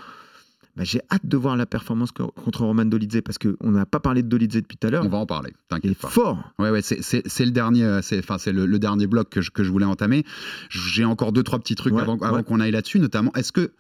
[0.76, 4.00] bah, j'ai hâte de voir la performance co- contre Roman Dolidze parce qu'on n'a pas
[4.00, 5.04] parlé de Dolidze depuis tout à l'heure.
[5.04, 6.08] On va en parler, t'inquiète pas.
[6.08, 6.52] fort.
[6.58, 8.20] Ouais, ouais, c'est- le dernier, euh, c'est
[8.52, 10.24] le, le dernier bloc que je, que je voulais entamer.
[10.68, 12.42] J'ai encore deux trois petits trucs Ouais, avant, avant ouais.
[12.42, 13.32] qu'on aille là-dessus, notamment.
[13.34, 13.70] Est-ce que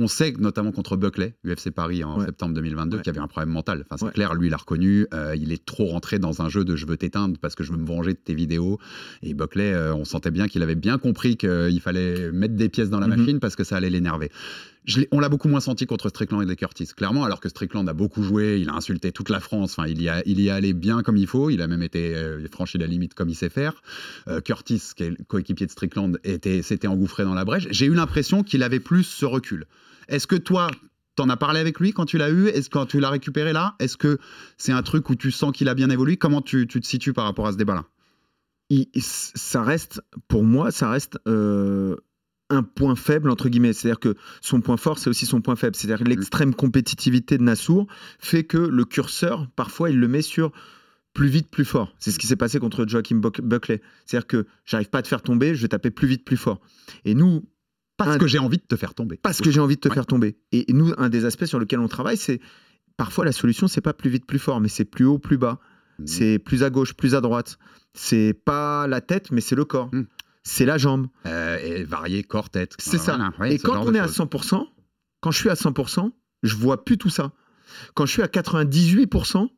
[0.00, 2.24] on sait que, notamment contre Buckley, UFC Paris en Ouais.
[2.26, 3.02] septembre 2022, Ouais.
[3.02, 3.84] qu'il y avait un problème mental.
[3.86, 4.10] Enfin, c'est Ouais.
[4.12, 5.06] clair, lui, il a reconnu.
[5.14, 7.70] euh, il est trop rentré dans un jeu de je veux t'éteindre parce que je
[7.72, 8.78] veux me venger de tes vidéos.
[9.22, 12.90] Et Buckley, euh, on sentait bien qu'il avait bien compris qu'il fallait mettre des pièces
[12.90, 13.16] dans la Mhm.
[13.16, 14.30] machine parce que ça allait l'énerver.
[15.12, 18.22] On l'a beaucoup moins senti contre Strickland et Curtis, clairement, alors que Strickland a beaucoup
[18.22, 20.72] joué, il a insulté toute la France, enfin, il, y a, il y est allé
[20.72, 23.50] bien comme il faut, il a même été euh, franchi la limite comme il sait
[23.50, 23.82] faire.
[24.44, 27.68] Curtis, qui est le coéquipier de Strickland, était, s'était engouffré dans la brèche.
[27.70, 29.66] J'ai eu l'impression qu'il avait plus ce recul.
[30.10, 30.70] Est-ce que toi,
[31.16, 32.48] t'en as parlé avec lui quand tu l'as eu?
[32.48, 33.76] Est-ce que quand tu l'as récupéré là?
[33.78, 34.18] Est-ce que
[34.58, 36.16] c'est un truc où tu sens qu'il a bien évolué?
[36.18, 37.86] Comment tu, tu te situes par rapport à ce débat-là?
[39.00, 41.96] Ça reste, pour moi, ça reste euh,
[42.50, 43.72] un point faible, entre guillemets.
[43.72, 45.74] C'est-à-dire que son point fort, c'est aussi son point faible.
[45.74, 47.86] C'est-à-dire que l'extrême compétitivité de Nassour
[48.18, 50.52] fait que le curseur, parfois, il le met sur
[51.12, 51.92] plus vite, plus fort.
[51.98, 53.82] C'est ce qui s'est passé contre Joachim Buck- Buckley.
[54.06, 56.60] C'est-à-dire que j'arrive pas à te faire tomber, je vais taper plus vite, plus fort.
[57.04, 57.44] Et nous,
[58.04, 59.18] Parce un- que j'ai envie de te faire tomber.
[59.22, 59.94] parce que j'ai envie de te Ouais.
[59.94, 60.36] faire tomber.
[60.52, 62.40] Et nous, un des aspects sur lequel on travaille, c'est
[62.96, 65.58] parfois la solution, c'est pas plus vite, plus fort, mais c'est plus haut, plus bas.
[65.98, 66.06] Mhm.
[66.06, 67.58] C'est plus à gauche, plus à droite.
[67.94, 69.90] C'est pas la tête, mais c'est le corps.
[69.92, 70.06] Mhm.
[70.42, 71.06] C'est la jambe.
[71.26, 72.74] Euh, et varié corps-tête.
[72.78, 73.16] C'est ça.
[73.16, 74.16] Voilà, ouais, et quand on est à choses.
[74.16, 74.66] 100%,
[75.20, 77.32] quand je suis à 100%, je vois plus tout ça.
[77.94, 79.50] Quand je suis à 98%,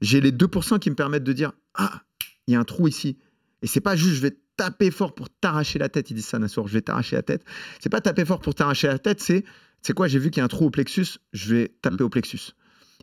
[0.00, 2.02] j'ai les 2% qui me permettent de dire Ah,
[2.46, 3.18] il y a un trou ici.
[3.62, 6.10] Et c'est pas juste je vais taper fort pour t'arracher la tête.
[6.10, 7.44] Ils disent ça, Nassour, je vais t'arracher la tête.
[7.80, 9.44] C'est pas taper fort pour t'arracher la tête, c'est
[9.82, 10.06] c'est quoi?
[10.06, 12.52] J'ai vu qu'il y a un trou au plexus, je vais taper au plexus.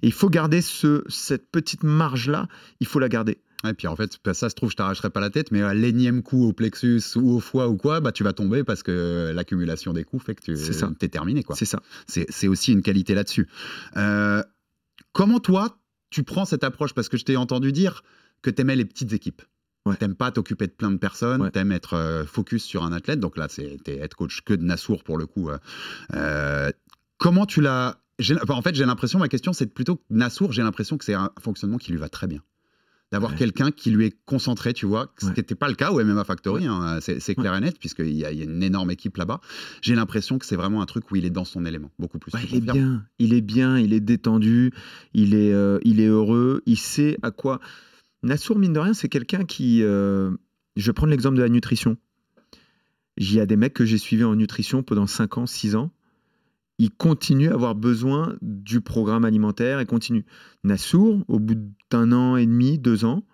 [0.01, 2.47] Et il faut garder ce, cette petite marge-là,
[2.79, 3.41] il faut la garder.
[3.67, 5.73] Et puis en fait, bah, ça se trouve, je t'arracherai pas la tête, mais à
[5.73, 9.33] l'énième coup au plexus ou au foie ou quoi, bah tu vas tomber parce que
[9.35, 11.43] l'accumulation des coups fait que tu es terminé.
[11.43, 11.57] quoi.
[11.57, 11.81] C'est ça.
[12.07, 13.49] C'est c'est aussi une qualité là-dessus.
[13.97, 14.41] Euh,
[15.11, 15.77] comment toi,
[16.09, 16.93] tu prends cette approche?
[16.93, 18.03] Parce que je t'ai entendu dire
[18.41, 19.41] que tu aimais les petites équipes.
[19.85, 19.95] Ouais.
[19.95, 21.51] T'aimes pas t'occuper de plein de personnes, Ouais.
[21.51, 23.19] t'aimes être euh, focus sur un athlète.
[23.19, 25.49] Donc là, t'es être coach que de Nassour pour le coup.
[25.49, 25.57] euh.
[26.15, 26.69] Euh,
[27.17, 27.97] comment tu l'as
[28.41, 31.13] enfin, En fait, j'ai l'impression, ma question, c'est plutôt que Nassour, j'ai l'impression que c'est
[31.13, 32.41] un fonctionnement qui lui va très bien.
[33.11, 33.37] D'avoir Ouais.
[33.39, 36.23] quelqu'un qui lui est concentré, tu vois, ce qui n'était pas le cas au MMA
[36.25, 39.41] Factory, hein, c'est clair et net, puisqu'il y, y a une énorme équipe là-bas.
[39.81, 42.31] J'ai l'impression que c'est vraiment un truc où il est dans son élément, beaucoup plus.
[42.33, 44.71] Tu il est bien, il est bien, il est détendu,
[45.15, 47.59] il est, euh, il est heureux, il sait à quoi.
[48.23, 49.81] Nassour, mine de rien, c'est quelqu'un qui.
[49.83, 50.31] euh,
[50.75, 51.97] je vais prendre l'exemple de la nutrition.
[53.17, 55.91] Il y a des mecs que j'ai suivis en nutrition pendant 5 ans, 6 ans.
[56.77, 60.23] Ils continuent à avoir besoin du programme alimentaire et continuent.
[60.63, 61.55] Nassour, au bout
[61.91, 63.25] d'un an et demi, deux ans,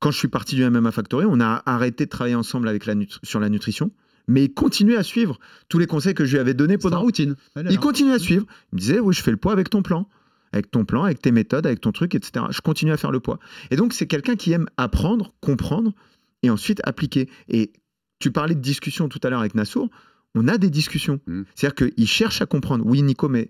[0.00, 2.94] quand je suis parti du MMA Factory, on a arrêté de travailler ensemble avec la
[3.22, 3.92] sur la nutrition,
[4.26, 5.38] mais il continuait à suivre
[5.68, 7.36] tous les conseils que je lui avais donnés pendant routine.
[7.54, 7.80] Elle est il là.
[7.80, 8.46] continue à suivre.
[8.72, 10.08] Il me disait, oui, je fais le poids avec ton plan.
[10.52, 12.46] Avec ton plan, avec tes méthodes, avec ton truc, etc.
[12.50, 13.38] Je continue à faire le poids.
[13.70, 15.92] Et donc, c'est quelqu'un qui aime apprendre, comprendre
[16.42, 17.28] et ensuite appliquer.
[17.48, 17.72] Et
[18.18, 19.88] tu parlais de discussion tout à l'heure avec Nassour.
[20.34, 21.20] On a des discussions.
[21.26, 21.42] Mm.
[21.54, 22.84] C'est-à-dire qu'il cherche à comprendre.
[22.86, 23.48] Oui, Nico, mais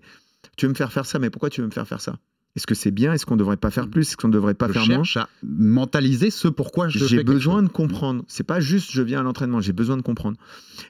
[0.57, 2.17] tu veux me faire faire ça, mais pourquoi tu veux me faire faire ça?
[2.55, 3.13] Est-ce que c'est bien?
[3.13, 4.09] Est-ce qu'on ne devrait pas faire plus?
[4.09, 5.03] Est-ce qu'on ne devrait pas je faire moins?
[5.03, 8.25] cherche à mentaliser ce pourquoi je j'ai besoin de comprendre.
[8.27, 10.37] C'est pas juste je viens à l'entraînement, j'ai besoin de comprendre.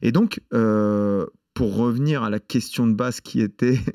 [0.02, 3.80] Et donc, euh, pour revenir à la question de base qui était.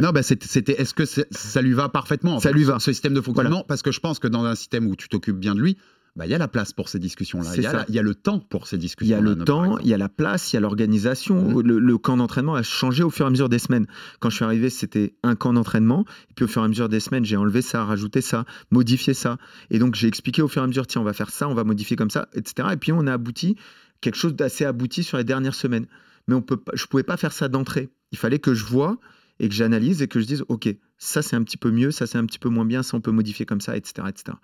[0.00, 2.78] Non, bah c'était, est-ce que ça lui va parfaitement en Ça fait, lui va.
[2.78, 5.38] Ce système de fonctionnement, parce que je pense que dans un système où tu t'occupes
[5.38, 5.76] bien de lui,
[6.16, 7.50] bah, il y a la place pour ces discussions-là.
[7.56, 9.98] Il y, a le temps pour ces Il y a le temps, il y a
[9.98, 11.60] la place, il y a l'organisation.
[11.60, 13.86] Le, le camp d'entraînement a changé au fur et à mesure des semaines.
[14.20, 16.06] Quand je suis arrivé, c'était un camp d'entraînement.
[16.30, 19.12] Et puis au fur et à mesure des semaines, j'ai enlevé ça, rajouté ça, modifié
[19.12, 19.36] ça.
[19.70, 21.54] Et donc j'ai expliqué au fur et à mesure, tiens, on va faire ça, on
[21.54, 22.68] va modifier comme ça, etc.
[22.72, 23.56] Et puis on a abouti,
[24.00, 25.86] quelque chose d'assez abouti sur les dernières semaines.
[26.26, 27.88] Mais on peut pas, je ne pouvais pas faire ça d'entrée.
[28.12, 28.98] Il fallait que je vois
[29.38, 32.06] et que j'analyse et que je dise, OK, ça c'est un petit peu mieux, ça
[32.06, 34.06] c'est un petit peu moins bien, ça on peut modifier comme ça, etc.
[34.08, 34.36] etc.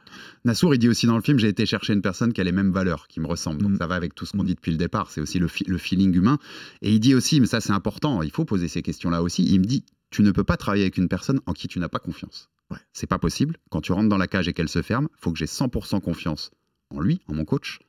[0.44, 2.52] Nassour, il dit aussi dans le film, j'ai été chercher une personne qui a les
[2.52, 3.62] mêmes valeurs, qui me ressemble.
[3.62, 3.78] Donc Mhm.
[3.78, 5.10] ça va avec tout ce qu'on dit depuis le départ.
[5.10, 6.38] C'est aussi le, feeling humain.
[6.82, 9.44] Et il dit aussi, mais ça c'est important, il faut poser ces questions-là aussi.
[9.44, 11.88] Il me dit, tu ne peux pas travailler avec une personne en qui tu n'as
[11.88, 12.50] pas confiance.
[12.94, 13.58] C'est pas possible.
[13.70, 16.50] Quand tu rentres dans la cage et qu'elle se ferme, faut que j'ai 100% confiance
[16.88, 17.80] en lui, en mon coach,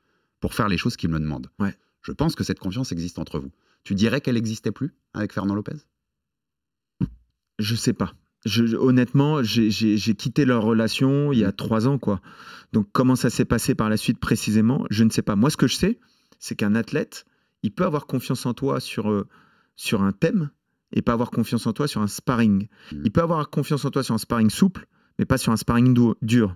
[0.41, 1.49] pour faire les choses qu'il me demande.
[1.59, 1.73] Ouais.
[2.01, 3.51] Je pense que cette confiance existe entre vous.
[3.83, 5.75] Tu dirais qu'elle n'existait plus avec Fernand Lopez?
[7.59, 8.13] Je sais pas.
[8.45, 9.69] Je, honnêtement, j'ai-
[10.15, 12.19] quitté leur relation il y a trois ans, quoi.
[12.73, 15.35] Donc, comment ça s'est passé par la suite précisément, je ne sais pas.
[15.35, 15.99] Moi, ce que je sais,
[16.39, 17.25] c'est qu'un athlète,
[17.61, 19.27] il peut avoir confiance en toi sur, euh,
[19.75, 20.49] sur un thème
[20.91, 22.67] et pas avoir confiance en toi sur un sparring.
[22.91, 26.13] Il peut avoir confiance en toi sur un sparring souple, mais pas sur un sparring
[26.21, 26.55] dur.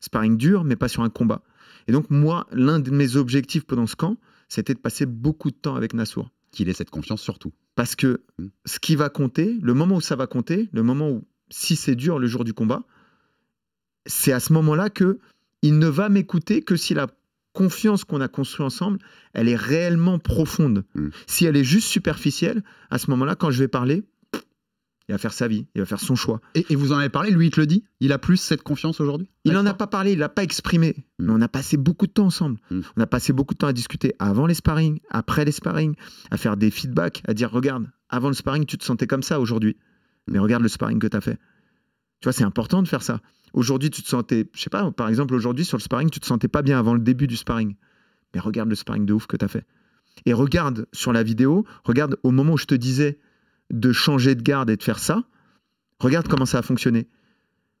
[0.00, 1.42] Sparring dur, mais pas sur un combat.
[1.86, 4.16] Et donc, moi, l'un de mes objectifs pendant ce camp,
[4.48, 6.30] c'était de passer beaucoup de temps avec Nassour.
[6.56, 7.52] Qu'il ait cette confiance surtout.
[7.74, 8.22] Parce que
[8.64, 11.94] ce qui va compter, le moment où ça va compter, le moment où, si c'est
[11.94, 12.84] dur le jour du combat,
[14.06, 15.18] c'est à ce moment-là que
[15.60, 17.08] il ne va m'écouter que si la
[17.52, 19.00] confiance qu'on a construite ensemble,
[19.34, 20.84] elle est réellement profonde.
[20.94, 21.08] Mm.
[21.26, 24.04] Si elle est juste superficielle, à ce moment-là, quand je vais parler,
[25.08, 26.40] il va faire sa vie, il va faire son choix.
[26.54, 27.84] Et, et vous en avez parlé, lui, il te le dit?
[28.00, 29.28] Il a plus cette confiance aujourd'hui?
[29.44, 30.96] Il n'en a pas parlé, il l'a pas exprimé.
[31.18, 32.58] Mais on a passé beaucoup de temps ensemble.
[32.70, 32.80] Mm.
[32.96, 35.94] On a passé beaucoup de temps à discuter avant les sparring, après les sparring,
[36.30, 39.38] à faire des feedbacks, à dire regarde, avant le sparring, tu te sentais comme ça
[39.38, 39.76] aujourd'hui.
[40.26, 41.38] Mais regarde le sparring que tu as fait.
[42.20, 43.20] Tu vois, c'est important de faire ça.
[43.52, 46.26] Aujourd'hui, tu te sentais, je sais pas, par exemple, aujourd'hui sur le sparring, tu te
[46.26, 47.76] sentais pas bien avant le début du sparring.
[48.34, 49.64] Mais regarde le sparring de ouf que tu as fait.
[50.24, 53.18] Et regarde sur la vidéo, regarde au moment où je te disais
[53.70, 55.24] de changer de garde et de faire ça,
[56.00, 57.08] regarde comment ça a fonctionné.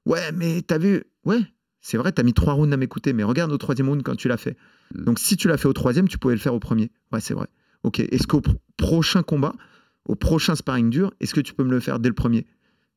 [0.04, 1.40] Ouais, mais t'as vu Ouais,
[1.80, 4.28] c'est vrai, t'as mis trois rounds à m'écouter, mais regarde au troisième round quand tu
[4.28, 4.56] l'as fait.
[4.94, 6.90] Donc si tu l'as fait au troisième, tu pouvais le faire au premier.
[7.12, 7.48] Ouais, c'est vrai.
[7.82, 9.54] Ok, est-ce qu'au pro- prochain combat,
[10.04, 12.46] au prochain sparring dur, est-ce que tu peux me le faire dès le premier?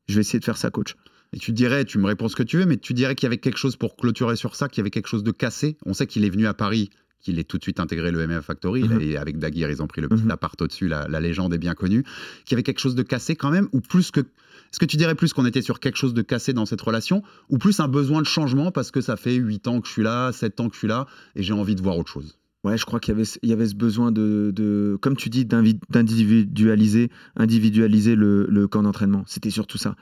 [0.08, 0.94] Je vais essayer de faire ça, coach.
[1.32, 3.28] Et tu dirais, tu me réponds ce que tu veux, mais tu dirais qu'il y
[3.28, 5.76] avait quelque chose pour clôturer sur ça, qu'il y avait quelque chose de cassé?
[5.86, 8.42] On sait qu'il est venu à Paris, qu'il est tout de suite intégré le MMA
[8.42, 9.00] Factory, Mhm.
[9.00, 10.30] et avec Daguerre, ils ont pris le petit Mhm.
[10.30, 12.02] appart au-dessus, la, la légende est bien connue.
[12.44, 14.20] Qu'il y avait quelque chose de cassé quand même, ou plus que.
[14.20, 17.22] Est-ce que tu dirais plus qu'on était sur quelque chose de cassé dans cette relation,
[17.48, 20.02] ou plus un besoin de changement parce que ça fait 8 ans que je suis
[20.02, 21.06] là, 7 ans que je suis là,
[21.36, 22.36] et j'ai envie de voir autre chose?
[22.62, 25.28] Ouais, je crois qu'il y avait, il y avait ce besoin de, de comme tu
[25.30, 29.24] dis, d'individualiser, individualiser le, le camp d'entraînement.
[29.26, 29.96] C'était surtout ça.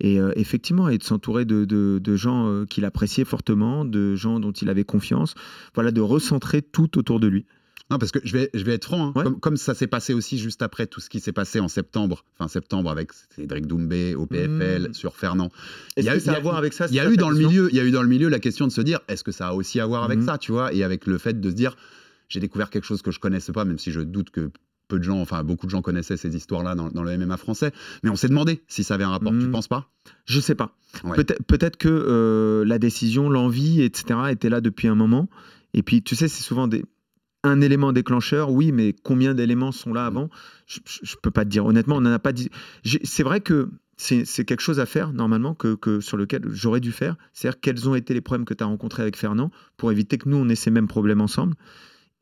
[0.00, 4.14] Et euh, effectivement, et de s'entourer de, de- de gens euh, qu'il appréciait fortement, de
[4.16, 5.34] gens dont il avait confiance,
[5.74, 7.44] voilà, de recentrer tout autour de lui.
[7.90, 9.24] Non, parce que je vais, je vais être franc, hein, Ouais.
[9.24, 12.24] comme, comme ça s'est passé aussi juste après tout ce qui s'est passé en septembre,
[12.38, 14.94] fin septembre avec Cédric Doumbé au PFL, Mm.
[14.94, 15.50] sur Fernand.
[15.96, 17.16] Il y a que eu- ça a à voir avec ça Il y a eu
[17.16, 19.00] dans le milieu, il y a eu dans le milieu la question de se dire,
[19.08, 20.26] est-ce que ça a aussi à voir avec Mhm.
[20.26, 21.74] ça, tu vois, et avec le fait de se dire,
[22.28, 24.50] j'ai découvert quelque chose que je connaissais pas, même si je doute que
[24.90, 27.72] peu de gens, enfin beaucoup de gens connaissaient ces histoires-là dans, dans le MMA français,
[28.02, 29.32] mais on s'est demandé si ça avait un rapport.
[29.32, 29.52] Tu Mhm.
[29.52, 29.88] penses pas?
[30.26, 30.76] Je sais pas.
[31.04, 31.16] Ouais.
[31.46, 35.28] Peut-être que euh, la décision, l'envie, etc., était là depuis un moment.
[35.72, 36.84] Et puis, tu sais, c'est souvent des...
[37.44, 40.28] un élément déclencheur, oui, mais combien d'éléments sont là avant?
[40.66, 41.64] Je, je, je peux pas te dire.
[41.64, 42.50] Honnêtement, on n'en a pas dit.
[43.04, 46.80] C'est vrai que c'est c'est quelque chose à faire, normalement, que, que sur lequel j'aurais
[46.80, 47.16] dû faire.
[47.32, 50.28] C'est-à-dire, quels ont été les problèmes que tu as rencontrés avec Fernand pour éviter que
[50.28, 51.54] nous, on ait ces mêmes problèmes ensemble.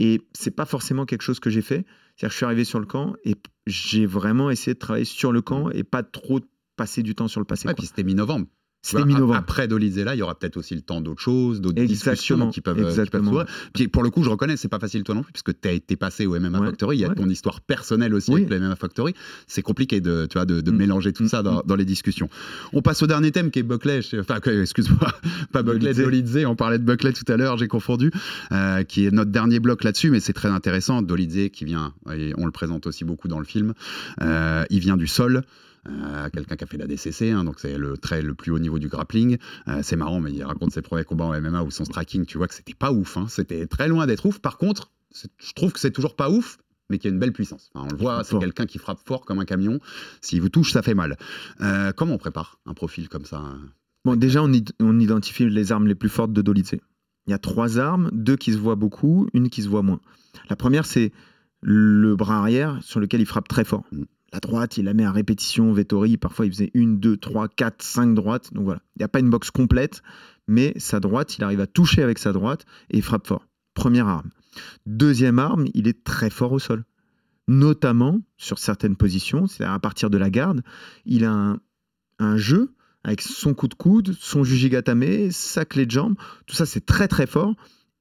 [0.01, 1.85] Et c'est pas forcément quelque chose que j'ai fait.
[2.19, 3.37] C'est-à-dire que je suis arrivé sur le camp et
[3.69, 6.41] j'ai vraiment essayé de travailler sur le camp et pas trop
[6.75, 7.69] passer du temps sur le passé.
[7.69, 7.79] Ouais, quoi.
[7.79, 8.47] puis c'était mi-novembre.
[8.81, 9.35] C'était vois, mi-novembre.
[9.39, 12.61] Après Dolizé, là, il y aura peut-être aussi le temps d'autres choses, d'autres discussions qui
[12.61, 13.43] peuvent, qui peuvent exactement.
[13.75, 15.73] Puis pour le coup, je reconnais, c'est pas facile toi non plus, puisque tu as
[15.73, 16.97] été passé au MMA Ouais, Factory.
[16.97, 17.15] Il y a ouais.
[17.17, 18.43] ton histoire personnelle aussi Oui.
[18.43, 19.15] avec le MMA Factory.
[19.49, 20.77] C'est compliqué de, tu vois, de, de Mm.
[20.77, 21.63] mélanger tout Mm, ça dans, mm.
[21.67, 22.29] dans les discussions.
[22.73, 24.01] On passe au dernier thème qui est Buckley.
[24.21, 25.13] Enfin, excuse-moi,
[25.53, 25.93] pas Buckley.
[25.95, 26.45] Dolidze.
[26.47, 28.13] On parlait de Buckley tout à l'heure, j'ai confondu.
[28.53, 31.03] euh, qui est notre dernier bloc là-dessus, mais c'est très intéressant.
[31.03, 33.75] Dolidze qui vient, et on le présente aussi beaucoup dans le film.
[34.23, 35.43] euh, il vient du sol.
[35.87, 38.59] Euh, quelqu'un qui a fait la DCC, hein, donc c'est le trait le plus haut
[38.59, 39.39] niveau du grappling.
[39.69, 42.39] Euh, c'est marrant, mais il raconte ses premiers combats en MMA où son striking, tu
[42.39, 43.17] vois que c'était pas ouf.
[43.17, 43.27] hein.
[43.29, 44.39] C'était très loin d'être ouf.
[44.41, 46.59] Par contre, je trouve que c'est toujours pas ouf,
[46.91, 47.71] mais qu'il y a une belle puissance.
[47.75, 49.79] Enfin, on le voit, c'est quelqu'un qui frappe fort comme un camion.
[50.21, 51.17] S'il vous touche, ça fait mal.
[51.61, 53.43] Euh, comment on prépare un profil comme ça
[54.05, 56.75] Bon, déjà, on, id- on identifie les armes les plus fortes de Dolidze.
[57.27, 60.01] Il y a trois armes, deux qui se voient beaucoup, une qui se voit moins.
[60.49, 61.13] La première, c'est
[61.61, 63.85] le bras arrière sur lequel il frappe très fort.
[64.33, 67.83] La droite, il la met à répétition, Vettori, parfois il faisait une, deux, trois, quatre,
[67.83, 68.53] cinq droites.
[68.53, 70.03] Donc voilà, il n'y a pas une boxe complète,
[70.47, 73.47] mais sa droite, il arrive à toucher avec sa droite et frappe fort.
[73.75, 74.31] Première arme.
[74.87, 76.85] Deuxième arme, il est très fort au sol.
[77.47, 80.63] Notamment sur certaines positions, c'est-à-dire à partir de la garde,
[81.07, 81.61] il a un,
[82.19, 86.17] un jeu avec son coup de coude, son jujigatame, sa clé de jambe.
[86.47, 87.55] Tout ça, c'est très très fort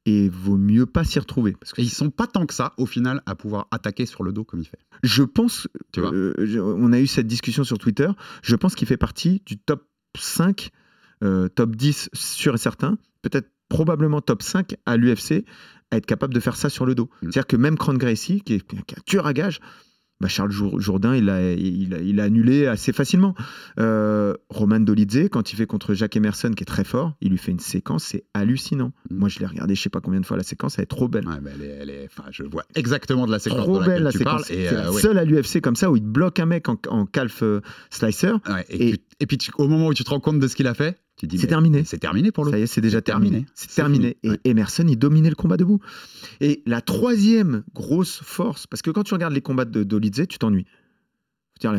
[0.07, 1.51] et vaut mieux pas s'y retrouver.
[1.59, 4.23] Parce que Et ils sont pas tant que ça, au final, à pouvoir attaquer sur
[4.23, 4.79] le dos comme il fait.
[5.03, 8.07] je pense, Tu vois euh, je- on a eu cette discussion sur Twitter,
[8.41, 9.85] je pense qu'il fait partie du top
[10.17, 10.71] 5,
[11.23, 15.43] euh, top 10 sûr et certain, peut-être probablement top 5 à l'UFC,
[15.91, 17.05] à être capable de faire ça sur le dos.
[17.05, 17.09] Mm.
[17.23, 19.59] C'est-à-dire que même Cron Gracie, qui est, qui est un tueur à gage,
[20.19, 23.35] bah, Charles Jourd- Jourdain, il a, il, a, il a annulé assez facilement.
[23.79, 27.37] Euh, Roman Dolidze, quand il fait contre Jacques Emerson, qui est très fort, il lui
[27.37, 28.93] fait une séquence, c'est hallucinant.
[29.11, 29.17] Mm.
[29.17, 31.07] Moi, je l'ai regardé, je sais pas combien de fois la séquence, elle est trop
[31.07, 31.27] belle.
[31.27, 34.03] Ouais, bah, elle est- elle est- enfin, je vois exactement de la séquence Trop belle
[34.03, 34.43] la tu séquence.
[34.45, 35.01] C'est la euh, ouais.
[35.01, 38.33] seule à l'UFC comme ça où il bloque un mec en, en calf euh, slicer.
[38.47, 40.47] Ouais, et, Et- tu- et puis tu- au moment où tu te rends compte de
[40.47, 41.83] ce qu'il a fait, tu te dis C'est terminé.
[41.83, 43.45] C'est terminé pour le Ça y est, c'est déjà terminé.
[43.55, 44.17] C'est terminé.
[44.23, 45.79] Et Emerson, il dominait le combat debout.
[46.39, 50.37] Et la troisième grosse force, parce que quand tu regardes les combats de Dolidze, tu
[50.37, 50.65] t'ennuies.
[51.63, 51.73] La,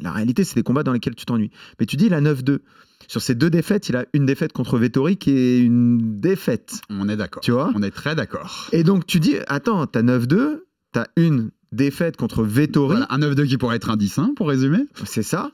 [0.00, 1.52] la réalité, c'est des combats dans lesquels tu t'ennuies.
[1.78, 2.58] Mais tu dis, il a 9-2.
[3.06, 6.80] Sur ces deux défaites, il a une défaite contre Vettori qui est une défaite.
[6.90, 7.40] On est d'accord.
[7.42, 7.70] Tu vois?
[7.76, 8.68] On est très d'accord.
[8.72, 13.46] Et donc tu dis, attends, t'as 9-2, t'as une défaite contre Vettori, Voilà, un 9-2
[13.46, 14.84] qui pourrait être un 10-1 pour résumer.
[15.04, 15.52] c'est ça.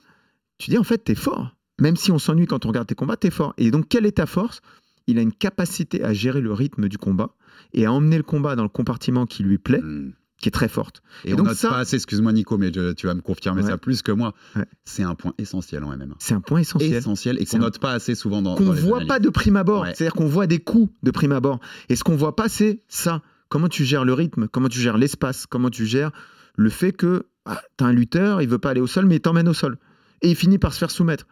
[0.56, 1.54] Tu dis, en fait, t'es fort.
[1.82, 3.54] Même si on s'ennuie quand on regarde tes combats, t'es fort.
[3.58, 4.60] Et donc, quelle est ta force?
[5.08, 7.34] Il a une capacité à gérer le rythme du combat
[7.74, 10.12] et à emmener le combat dans le compartiment qui lui plaît, Mm.
[10.40, 11.02] qui est très forte.
[11.24, 13.20] Et, Et on donc note ça- pas assez, excuse-moi Nico, mais je- tu vas me
[13.20, 13.70] confirmer Ouais.
[13.70, 14.32] ça plus que moi.
[14.54, 14.64] Ouais.
[14.84, 16.14] C'est un point essentiel en MMA.
[16.20, 16.94] C'est un point essentiel.
[16.94, 19.08] Essentiel et qu'on un- note pas assez souvent dans, qu'on voit analyses.
[19.08, 19.82] pas de prime abord.
[19.82, 19.92] Ouais.
[19.94, 21.58] C'est-à-dire qu'on voit des coups de prime abord.
[21.88, 23.22] Et ce qu'on voit pas, c'est ça.
[23.48, 26.10] Comment tu gères le rythme, comment tu gères l'espace, comment tu gères
[26.56, 29.20] le fait que ah, t'as un lutteur, il veut pas aller au sol, mais il
[29.20, 29.76] t'emmène au sol.
[30.22, 31.26] Et il finit par se faire soumettre.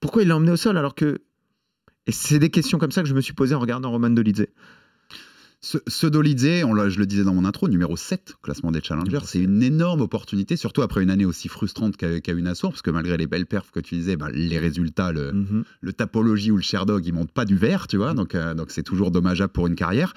[0.00, 1.20] Pourquoi il l'a emmené au sol alors que.
[2.06, 4.46] Et c'est des questions comme ça que je me suis posé en regardant Roman Dolidze.
[5.64, 8.80] Ce, ce Dolidze, on je le disais dans mon intro, numéro 7 au classement des
[8.80, 12.82] challengers, c'est une énorme opportunité, surtout après une année aussi frustrante qu'a eu Nassour, parce
[12.82, 15.64] que malgré les belles perfs que tu disais, bah, les résultats, le, Mhm.
[15.80, 18.72] le Tapology ou le Sherdog, ils montent pas du vert, tu vois, donc euh, donc
[18.72, 20.14] c'est toujours dommageable pour une carrière.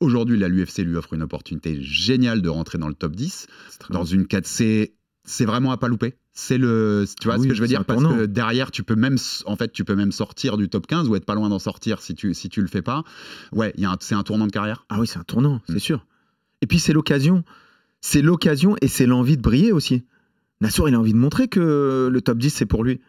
[0.00, 3.78] Aujourd'hui, la l'UFC lui offre une opportunité géniale de rentrer dans le top 10, C'est
[3.78, 4.92] très dans une 4C,
[5.24, 6.12] c'est vraiment à pas louper.
[6.36, 7.84] C'est le, tu vois ce que je veux dire?
[7.84, 9.16] parce que derrière tu peux même,
[9.46, 12.02] en fait, tu peux même sortir du top 15 ou être pas loin d'en sortir
[12.02, 13.04] si tu si tu le fais pas.
[13.52, 14.84] Ouais, il c'est un tournant de carrière.
[14.88, 15.78] Ah oui, c'est un tournant, c'est Mm.
[15.80, 16.06] sûr.
[16.60, 17.44] Et puis c'est l'occasion.
[18.00, 20.04] C'est l'occasion et c'est l'envie de briller aussi.
[20.60, 23.00] Nassour, il a envie de montrer que le top 10, c'est pour lui.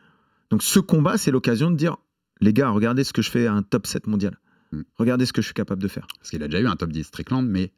[0.51, 1.97] Donc ce combat, c'est l'occasion de dire
[2.41, 4.39] les gars, regardez ce que je fais à un top 7 mondial.
[4.71, 4.81] Mm.
[4.97, 6.05] Regardez ce que je suis capable de faire.
[6.19, 7.71] Parce qu'il a déjà eu un top 10 Strickland, mais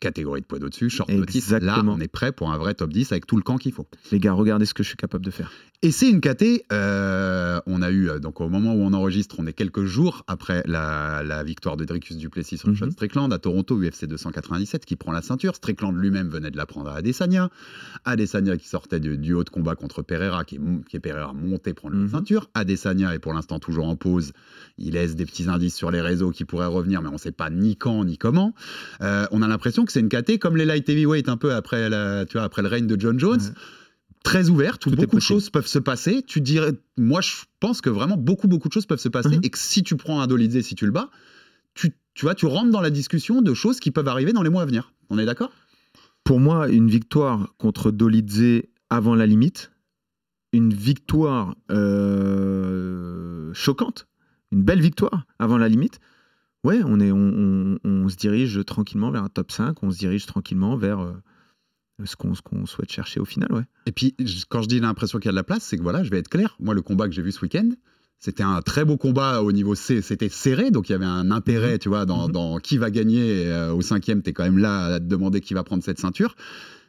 [0.00, 1.50] catégorie de poids d'au-dessus, short notice.
[1.50, 3.86] Là, on est prêt pour un vrai top 10 avec tout le camp qu'il faut.
[4.10, 5.50] Les gars, regardez ce que je suis capable de faire.
[5.82, 9.36] Et c'est une KT, euh, on a eu, euh, donc au moment où on enregistre,
[9.38, 12.76] on est quelques jours après la, la victoire de Dricus Duplessis sur Mhm.
[12.76, 15.54] Sean Strickland à Toronto, UFC 297, qui prend la ceinture.
[15.54, 17.48] Strickland lui-même venait de la prendre à Adesanya.
[18.04, 21.00] Adesanya qui sortait du, du haut de combat contre Pereira, qui est, mon- qui est
[21.00, 22.04] Pereira monté prendre Mhm.
[22.04, 22.50] la ceinture.
[22.54, 24.32] Adesanya est pour l'instant toujours en pause.
[24.76, 27.32] Il laisse des petits indices sur les réseaux qui pourraient revenir, mais on ne sait
[27.32, 28.54] pas ni quand ni comment.
[29.00, 31.88] Euh, on a l'impression que c'est une KT comme les light heavyweight un peu après,
[31.90, 33.40] la, tu vois, après le règne de John Jones.
[33.40, 33.52] Ouais.
[34.22, 36.22] Très ouverte, où Tout beaucoup de choses peuvent se passer.
[36.26, 39.40] Tu dirais, moi, je pense que vraiment beaucoup, beaucoup de choses peuvent se passer Mhm.
[39.44, 41.08] et que si tu prends un Dolidze, si tu le bats,
[41.72, 44.50] tu, tu vois, tu rentres dans la discussion de choses qui peuvent arriver dans les
[44.50, 44.92] mois à venir.
[45.08, 45.50] On est d'accord?
[46.22, 49.70] Pour moi, une victoire contre Dolidze avant la limite,
[50.52, 54.06] une victoire euh, choquante,
[54.52, 56.00] une belle victoire avant la limite.
[56.64, 59.98] Ouais, on, est, on, on- on se dirige tranquillement vers un top 5, on se
[59.98, 61.12] dirige tranquillement vers euh,
[62.04, 63.50] ce qu'on souhaite chercher au final.
[63.52, 63.62] Ouais.
[63.86, 64.14] Et puis,
[64.48, 66.18] quand je dis l'impression qu'il y a de la place, c'est que voilà, je vais
[66.18, 66.56] être clair.
[66.60, 67.70] Moi, le combat que j'ai vu ce week-end,
[68.18, 70.02] c'était un très beau combat au niveau C.
[70.02, 72.32] C'était serré, donc il y avait un intérêt, tu vois, dans, Mhm.
[72.32, 73.46] dans qui va gagner.
[73.46, 75.98] Euh, au cinquième, tu es quand même là à te demander qui va prendre cette
[75.98, 76.34] ceinture.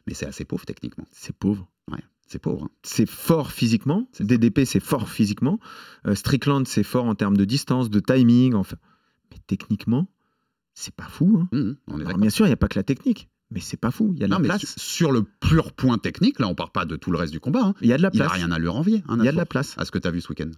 [0.08, 1.06] Mais c'est assez pauvre techniquement.
[1.14, 1.70] C'est pauvre.
[1.90, 2.66] Ouais, c'est pauvre.
[2.66, 2.70] hein.
[2.84, 4.10] C'est fort physiquement.
[4.20, 5.60] DDP, c'est fort physiquement.
[6.08, 8.54] Euh, Strickland, c'est fort en termes de distance, de timing.
[8.56, 8.76] Enfin.
[9.32, 10.08] Mais techniquement,
[10.74, 11.40] c'est pas fou.
[11.42, 11.50] hein.
[11.52, 13.78] Mhm, on est Alors, bien sûr, il n'y a pas que la technique, mais c'est
[13.78, 14.12] pas fou.
[14.16, 14.62] Il y a de Non, la mais place.
[14.62, 17.40] su- sur le pur point technique, là, on part pas de tout le reste du
[17.40, 17.64] combat.
[17.66, 17.74] hein.
[17.82, 18.38] Il y a de la Il a place.
[18.38, 19.04] rien à lui envier.
[19.08, 19.76] hein, Il y a de la place.
[19.78, 20.52] À ce que tu as vu ce week-end.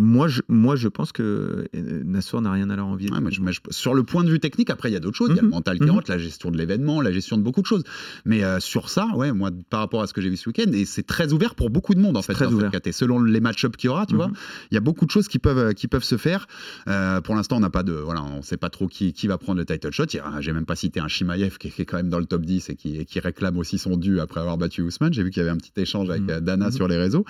[0.00, 3.10] Moi, je, moi, je pense que euh, Nassour n'a rien à leur envier.
[3.10, 5.00] Ouais, mais je- mais je- sur le point de vue technique, après, il y a
[5.00, 5.28] d'autres choses.
[5.30, 5.90] Il y a le Mhm, mental qui mhm.
[5.90, 7.84] rentre, la gestion de l'événement, la gestion de beaucoup de choses.
[8.24, 10.72] Mais euh, sur ça, ouais, moi, par rapport à ce que j'ai vu ce week-end,
[10.72, 12.70] et c'est très ouvert pour beaucoup de monde, en C'est fait, très ouvert.
[12.92, 14.20] Selon les match-ups qu'il y aura, tu Mhm.
[14.20, 14.30] vois,
[14.70, 16.46] il y a beaucoup de choses qui peuvent, euh, qui peuvent se faire.
[16.88, 17.92] Euh, pour l'instant, on n'a pas de.
[17.92, 20.04] Voilà, on sait pas trop qui, qui va prendre le title shot.
[20.40, 22.42] J'ai même pas cité un Shimaev qui, est- qui est quand même dans le top
[22.46, 25.12] 10 et qui, et qui réclame aussi son dû après avoir battu Ousmane.
[25.12, 27.24] J'ai vu qu'il y avait un petit échange avec Dana sur les réseaux.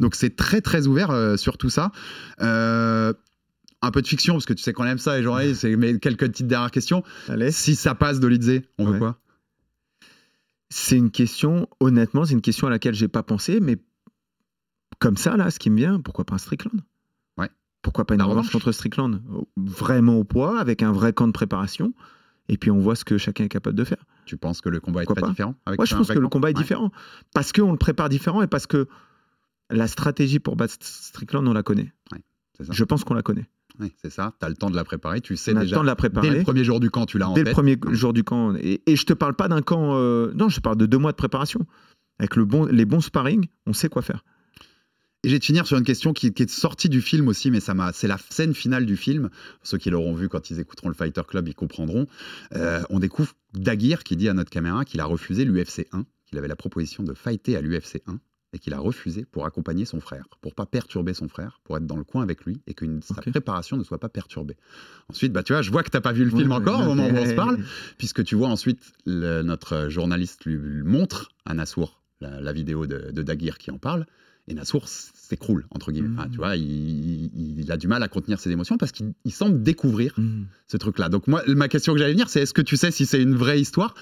[0.00, 1.92] Donc, c'est très, très ouvert euh, sur tout ça.
[2.40, 3.12] Euh,
[3.82, 5.98] un peu de fiction, parce que tu sais qu'on aime ça, les journalistes, c'est- mais
[5.98, 7.02] quelques petites dernières questions.
[7.28, 7.50] Allez.
[7.50, 8.98] Si ça passe de Lidze, on veut Ouais.
[8.98, 9.18] quoi?
[10.70, 13.76] C'est une question, honnêtement, c'est une question à laquelle j'ai pas pensé, mais
[14.98, 16.80] comme ça, là, ce qui me vient, pourquoi pas un Strickland?
[17.36, 17.50] Ouais.
[17.82, 19.20] Pourquoi pas une revanche contre Strickland?
[19.56, 21.92] Vraiment au poids, avec un vrai camp de préparation,
[22.48, 24.04] et puis on voit ce que chacun est capable de faire.
[24.24, 25.54] Tu penses que le combat est très pas différent?
[25.66, 26.62] Avec Moi, je pense que le combat est Ouais.
[26.62, 26.90] différent.
[27.34, 28.88] Parce qu'on le prépare différent et parce que
[29.70, 31.92] la stratégie pour battre Strickland, on la connaît.
[32.60, 32.64] ça.
[32.70, 33.46] Je pense qu'on la connaît.
[33.80, 34.34] Oui, c'est ça.
[34.38, 35.20] Tu as le temps de la préparer.
[35.20, 35.76] Tu sais On a le déjà.
[35.76, 36.30] temps de la préparer.
[36.30, 37.48] Dès le premier jour du camp, tu l'as en Dès tête.
[37.48, 38.54] le premier jour du camp.
[38.56, 39.96] Et, et je te parle pas d'un camp.
[39.96, 41.66] euh, non, je te parle de deux mois de préparation.
[42.20, 44.24] Avec le bon, les bons sparring, on sait quoi faire.
[45.24, 47.58] Et j'ai de finir sur une question qui, qui est sortie du film aussi, mais
[47.58, 49.30] ça m'a, c'est la scène finale du film.
[49.62, 52.06] Ceux qui l'auront vu quand ils écouteront le Fighter Club, ils comprendront.
[52.54, 56.38] Euh, on découvre Daguirre qui dit à notre caméra qu'il a refusé l'UFC 1, qu'il
[56.38, 58.20] avait la proposition de fighter à l'UFC 1
[58.54, 61.86] et qu'il a refusé pour accompagner son frère, pour pas perturber son frère, pour être
[61.86, 64.56] dans le coin avec lui et que une- sa préparation ne soit pas perturbée.
[65.10, 66.84] Ensuite, bah tu vois, je vois que t'as pas vu le film Ouais, encore ouais,
[66.86, 67.58] au moment où on se parle,
[67.98, 72.86] puisque tu vois ensuite le- notre journaliste lui, lui montre à Nassour la, la vidéo
[72.86, 74.06] de, de qui en parle.
[74.46, 76.10] Et Nassour s'écroule, entre guillemets.
[76.18, 76.64] Enfin, tu vois, il,
[77.34, 80.46] il- il a du mal à contenir ses émotions parce qu'il il semble découvrir Mhm.
[80.68, 81.08] ce truc-là.
[81.08, 83.34] Donc, moi, ma question que j'allais venir, c'est est-ce que tu sais si c'est une
[83.34, 83.94] vraie histoire?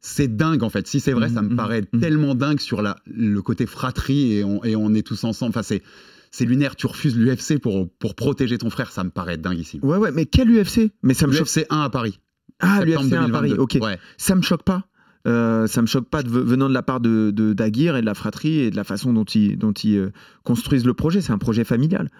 [0.00, 0.86] C'est dingue, en fait.
[0.86, 1.56] Si c'est vrai, ça me Mhm.
[1.56, 2.00] paraît Mhm.
[2.00, 5.50] tellement dingue sur la, le côté fratrie et on, et on est tous ensemble.
[5.50, 5.82] Enfin, c'est.
[6.30, 9.80] C'est lunaire, tu refuses l'UFC pour, pour protéger ton frère, ça me paraît dinguissime.
[9.82, 11.46] Ouais, ouais, mais quel UFC Mais ça me choque.
[11.48, 12.20] L'UFC 1 à Paris.
[12.60, 13.32] Ah, l'UFC 1 à 2022.
[13.32, 13.78] Paris, ok.
[13.80, 13.98] Ouais.
[14.18, 14.84] Ça me choque pas.
[15.26, 18.06] Euh, ça me choque pas de- venant de la part de, de Daguirre et de
[18.06, 20.10] la fratrie et de la façon dont ils, dont ils euh,
[20.44, 21.22] construisent le projet.
[21.22, 22.10] C'est un projet familial.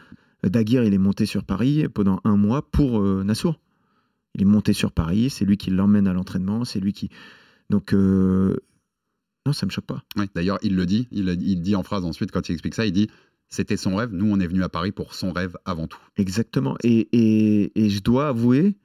[0.47, 3.61] Euh, Daguirre, il est monté sur Paris pendant un mois pour euh, Nassour.
[4.35, 7.11] Il est monté sur Paris, c'est lui qui l'emmène à l'entraînement, c'est lui qui.
[7.70, 8.56] Donc, euh,
[9.46, 10.02] non, ça me choque pas.
[10.16, 12.86] Ouais, D'ailleurs, il le dit, il, il dit en phrase ensuite quand il explique ça,
[12.86, 13.08] il dit
[13.50, 15.98] c'était son rêve, nous on est venu à Paris pour son rêve avant tout.
[16.16, 16.76] Exactement.
[16.82, 18.76] Et, et- et je dois avouer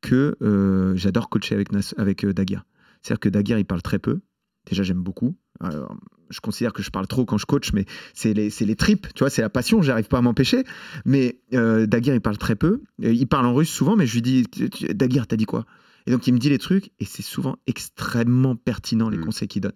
[0.00, 2.64] que euh, j'adore coacher avec, Nas- avec euh, Daguerre.
[3.00, 4.20] C'est-à-dire que Daguerre, il parle très peu.
[4.68, 5.36] Déjà, j'aime beaucoup.
[5.60, 5.96] Alors,
[6.30, 9.20] je considère que je parle trop quand je coach, mais c'est les, les tripes, tu
[9.20, 10.64] vois, c'est la passion, j'arrive pas à m'empêcher.
[11.04, 12.82] Mais euh, Daguerre, il parle très peu.
[12.98, 14.46] Il parle en russe souvent, mais je lui dis
[14.94, 15.64] Daguerre, t'as dit quoi?
[16.06, 19.24] Et donc, il me dit les trucs, et c'est souvent extrêmement pertinent, les Mm.
[19.24, 19.72] conseils qu'il donne.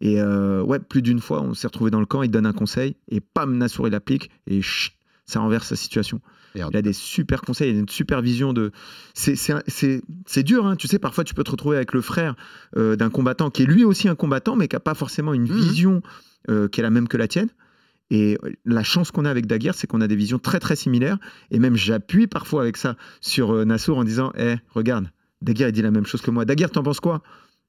[0.00, 2.52] Et euh, ouais, plus d'une fois, on s'est retrouvé dans le camp, il donne un
[2.52, 4.92] conseil, et pam, Nassour, il l'applique, et chut,
[5.26, 6.20] ça renverse la situation.
[6.70, 8.70] Il a des super conseils, il a une super vision de.
[9.14, 10.76] C'est- dur, hein.
[10.76, 12.36] tu sais, parfois tu peux te retrouver avec le frère
[12.76, 15.42] euh, d'un combattant qui est lui aussi un combattant, mais qui n'a pas forcément une
[15.48, 15.56] Mhm.
[15.56, 16.02] vision
[16.50, 17.48] euh, qui est la même que la tienne.
[18.10, 21.16] Et la chance qu'on a avec Daguerre, c'est qu'on a des visions très très similaires.
[21.50, 25.08] Et même j'appuie parfois avec ça sur euh, Nassour en disant Eh, regarde,
[25.44, 26.44] Daguerre il dit la même chose que moi.
[26.44, 27.22] Daguerre, t'en penses quoi?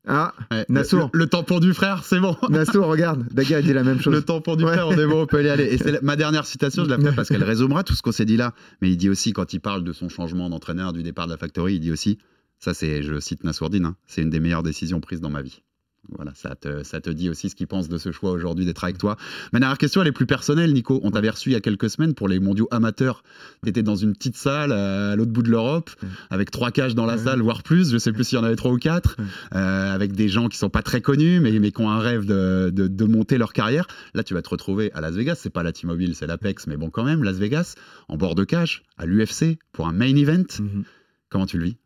[0.08, 1.10] Ah, Ouais, Nassour.
[1.14, 2.36] Le, le tampon du frère, c'est bon.
[2.50, 4.14] Nassour, regarde, Daguerre il dit la même chose.
[4.14, 4.74] Le tampon du Ouais.
[4.74, 5.64] frère, on est bon, on peut y aller.
[5.66, 8.26] Et c'est ma dernière citation, je la fais parce qu'elle résumera tout ce qu'on s'est
[8.26, 8.54] dit là.
[8.82, 11.38] Mais il dit aussi, quand il parle de son changement d'entraîneur, du départ de la
[11.38, 12.20] factory, il dit aussi,
[12.60, 15.62] ça c'est, je cite Nassourdine, hein, c'est une des meilleures décisions prises dans ma vie.
[16.10, 18.84] Voilà, ça te, ça te dit aussi ce qu'il pense de ce choix aujourd'hui d'être
[18.84, 19.18] avec toi.
[19.54, 21.00] Ma dernière question, elle est plus personnelle, Nico.
[21.04, 23.24] On t'avait reçu il y a quelques semaines pour les mondiaux amateurs.
[23.64, 25.90] Tu étais dans une petite salle euh, à l'autre bout de l'Europe,
[26.30, 27.92] avec trois cages dans la salle, voire plus.
[27.92, 29.18] Je sais plus s'il y en avait trois ou quatre,
[29.56, 32.26] euh, avec des gens qui sont pas très connus, mais, mais qui ont un rêve
[32.26, 33.88] de, de- de monter leur carrière.
[34.14, 35.36] Là, tu vas te retrouver à Las Vegas.
[35.42, 37.76] C'est pas la T-Mobile, c'est l'Apex, mais bon, quand même, Las Vegas,
[38.08, 40.44] en bord de cage, à l'UFC, pour un main event.
[40.60, 40.84] Mhm.
[41.30, 41.78] Comment tu le vis?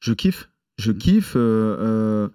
[0.00, 0.50] Je kiffe.
[0.78, 1.34] Je kiffe.
[1.36, 2.28] euh, euh,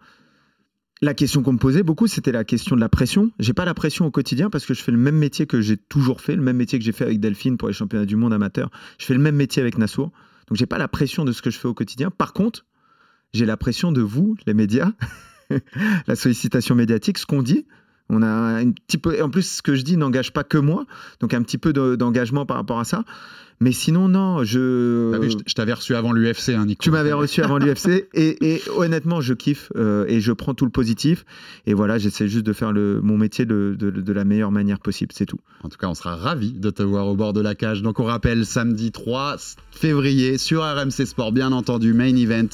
[1.02, 3.32] La question qu'on me posait beaucoup, c'était la question de la pression.
[3.40, 5.78] J'ai pas la pression au quotidien parce que je fais le même métier que j'ai
[5.78, 8.34] toujours fait, le même métier que j'ai fait avec Delphine pour les championnats du monde
[8.34, 8.70] amateurs.
[8.98, 10.12] Je fais le même métier avec Nassour.
[10.48, 12.12] Donc j'ai pas la pression de ce que je fais au quotidien.
[12.12, 12.66] Par contre,
[13.34, 14.92] j'ai la pression de vous, les médias,
[16.08, 17.66] la sollicitation médiatique, ce qu'on dit.
[18.10, 20.86] On a un petit peu, en plus, ce que je dis n'engage pas que moi,
[21.20, 23.06] donc un petit peu de- d'engagement par rapport à ça.
[23.62, 25.18] Mais sinon, non, je.
[25.20, 26.82] Vu, je, je t'avais reçu avant l'UFC, hein, Nico.
[26.82, 30.64] Tu m'avais reçu avant l'UFC et, et honnêtement, je kiffe euh, et je prends tout
[30.66, 31.26] le positif.
[31.66, 34.80] Et voilà, j'essaie juste de faire le, mon métier de, de- de la meilleure manière
[34.80, 35.40] possible, c'est tout.
[35.64, 37.82] En tout cas, on sera ravis de te voir au bord de la cage.
[37.82, 39.36] Donc, on rappelle, samedi 3
[39.72, 42.48] février sur RMC Sport, bien entendu, main event.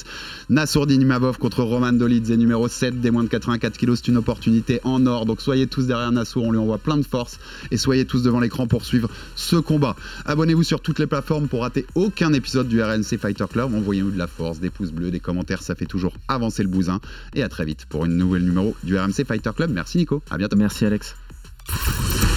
[0.50, 4.00] Nassourdine Imavov contre Roman Dolidze, numéro 7 des moins de 84 kilos.
[4.00, 5.26] C'est une opportunité en or.
[5.26, 7.40] Donc, soyez tous derrière Nassour, on lui envoie plein de force.
[7.72, 9.96] Et soyez tous devant l'écran pour suivre ce combat.
[10.26, 13.76] Abonnez-vous sur toutes les plateformes pour rater aucun épisode du RNC Fighter Club.
[13.76, 17.02] Envoyez-nous de la force, des pouces bleus, des commentaires, ça fait toujours avancer le bousin.
[17.34, 19.72] Et à très vite pour une nouvelle numéro du RMC Fighter Club.
[19.72, 20.56] Merci Nico, à bientôt.
[20.56, 21.16] Merci Alex.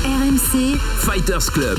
[0.04, 1.78] RMC Fighters Club.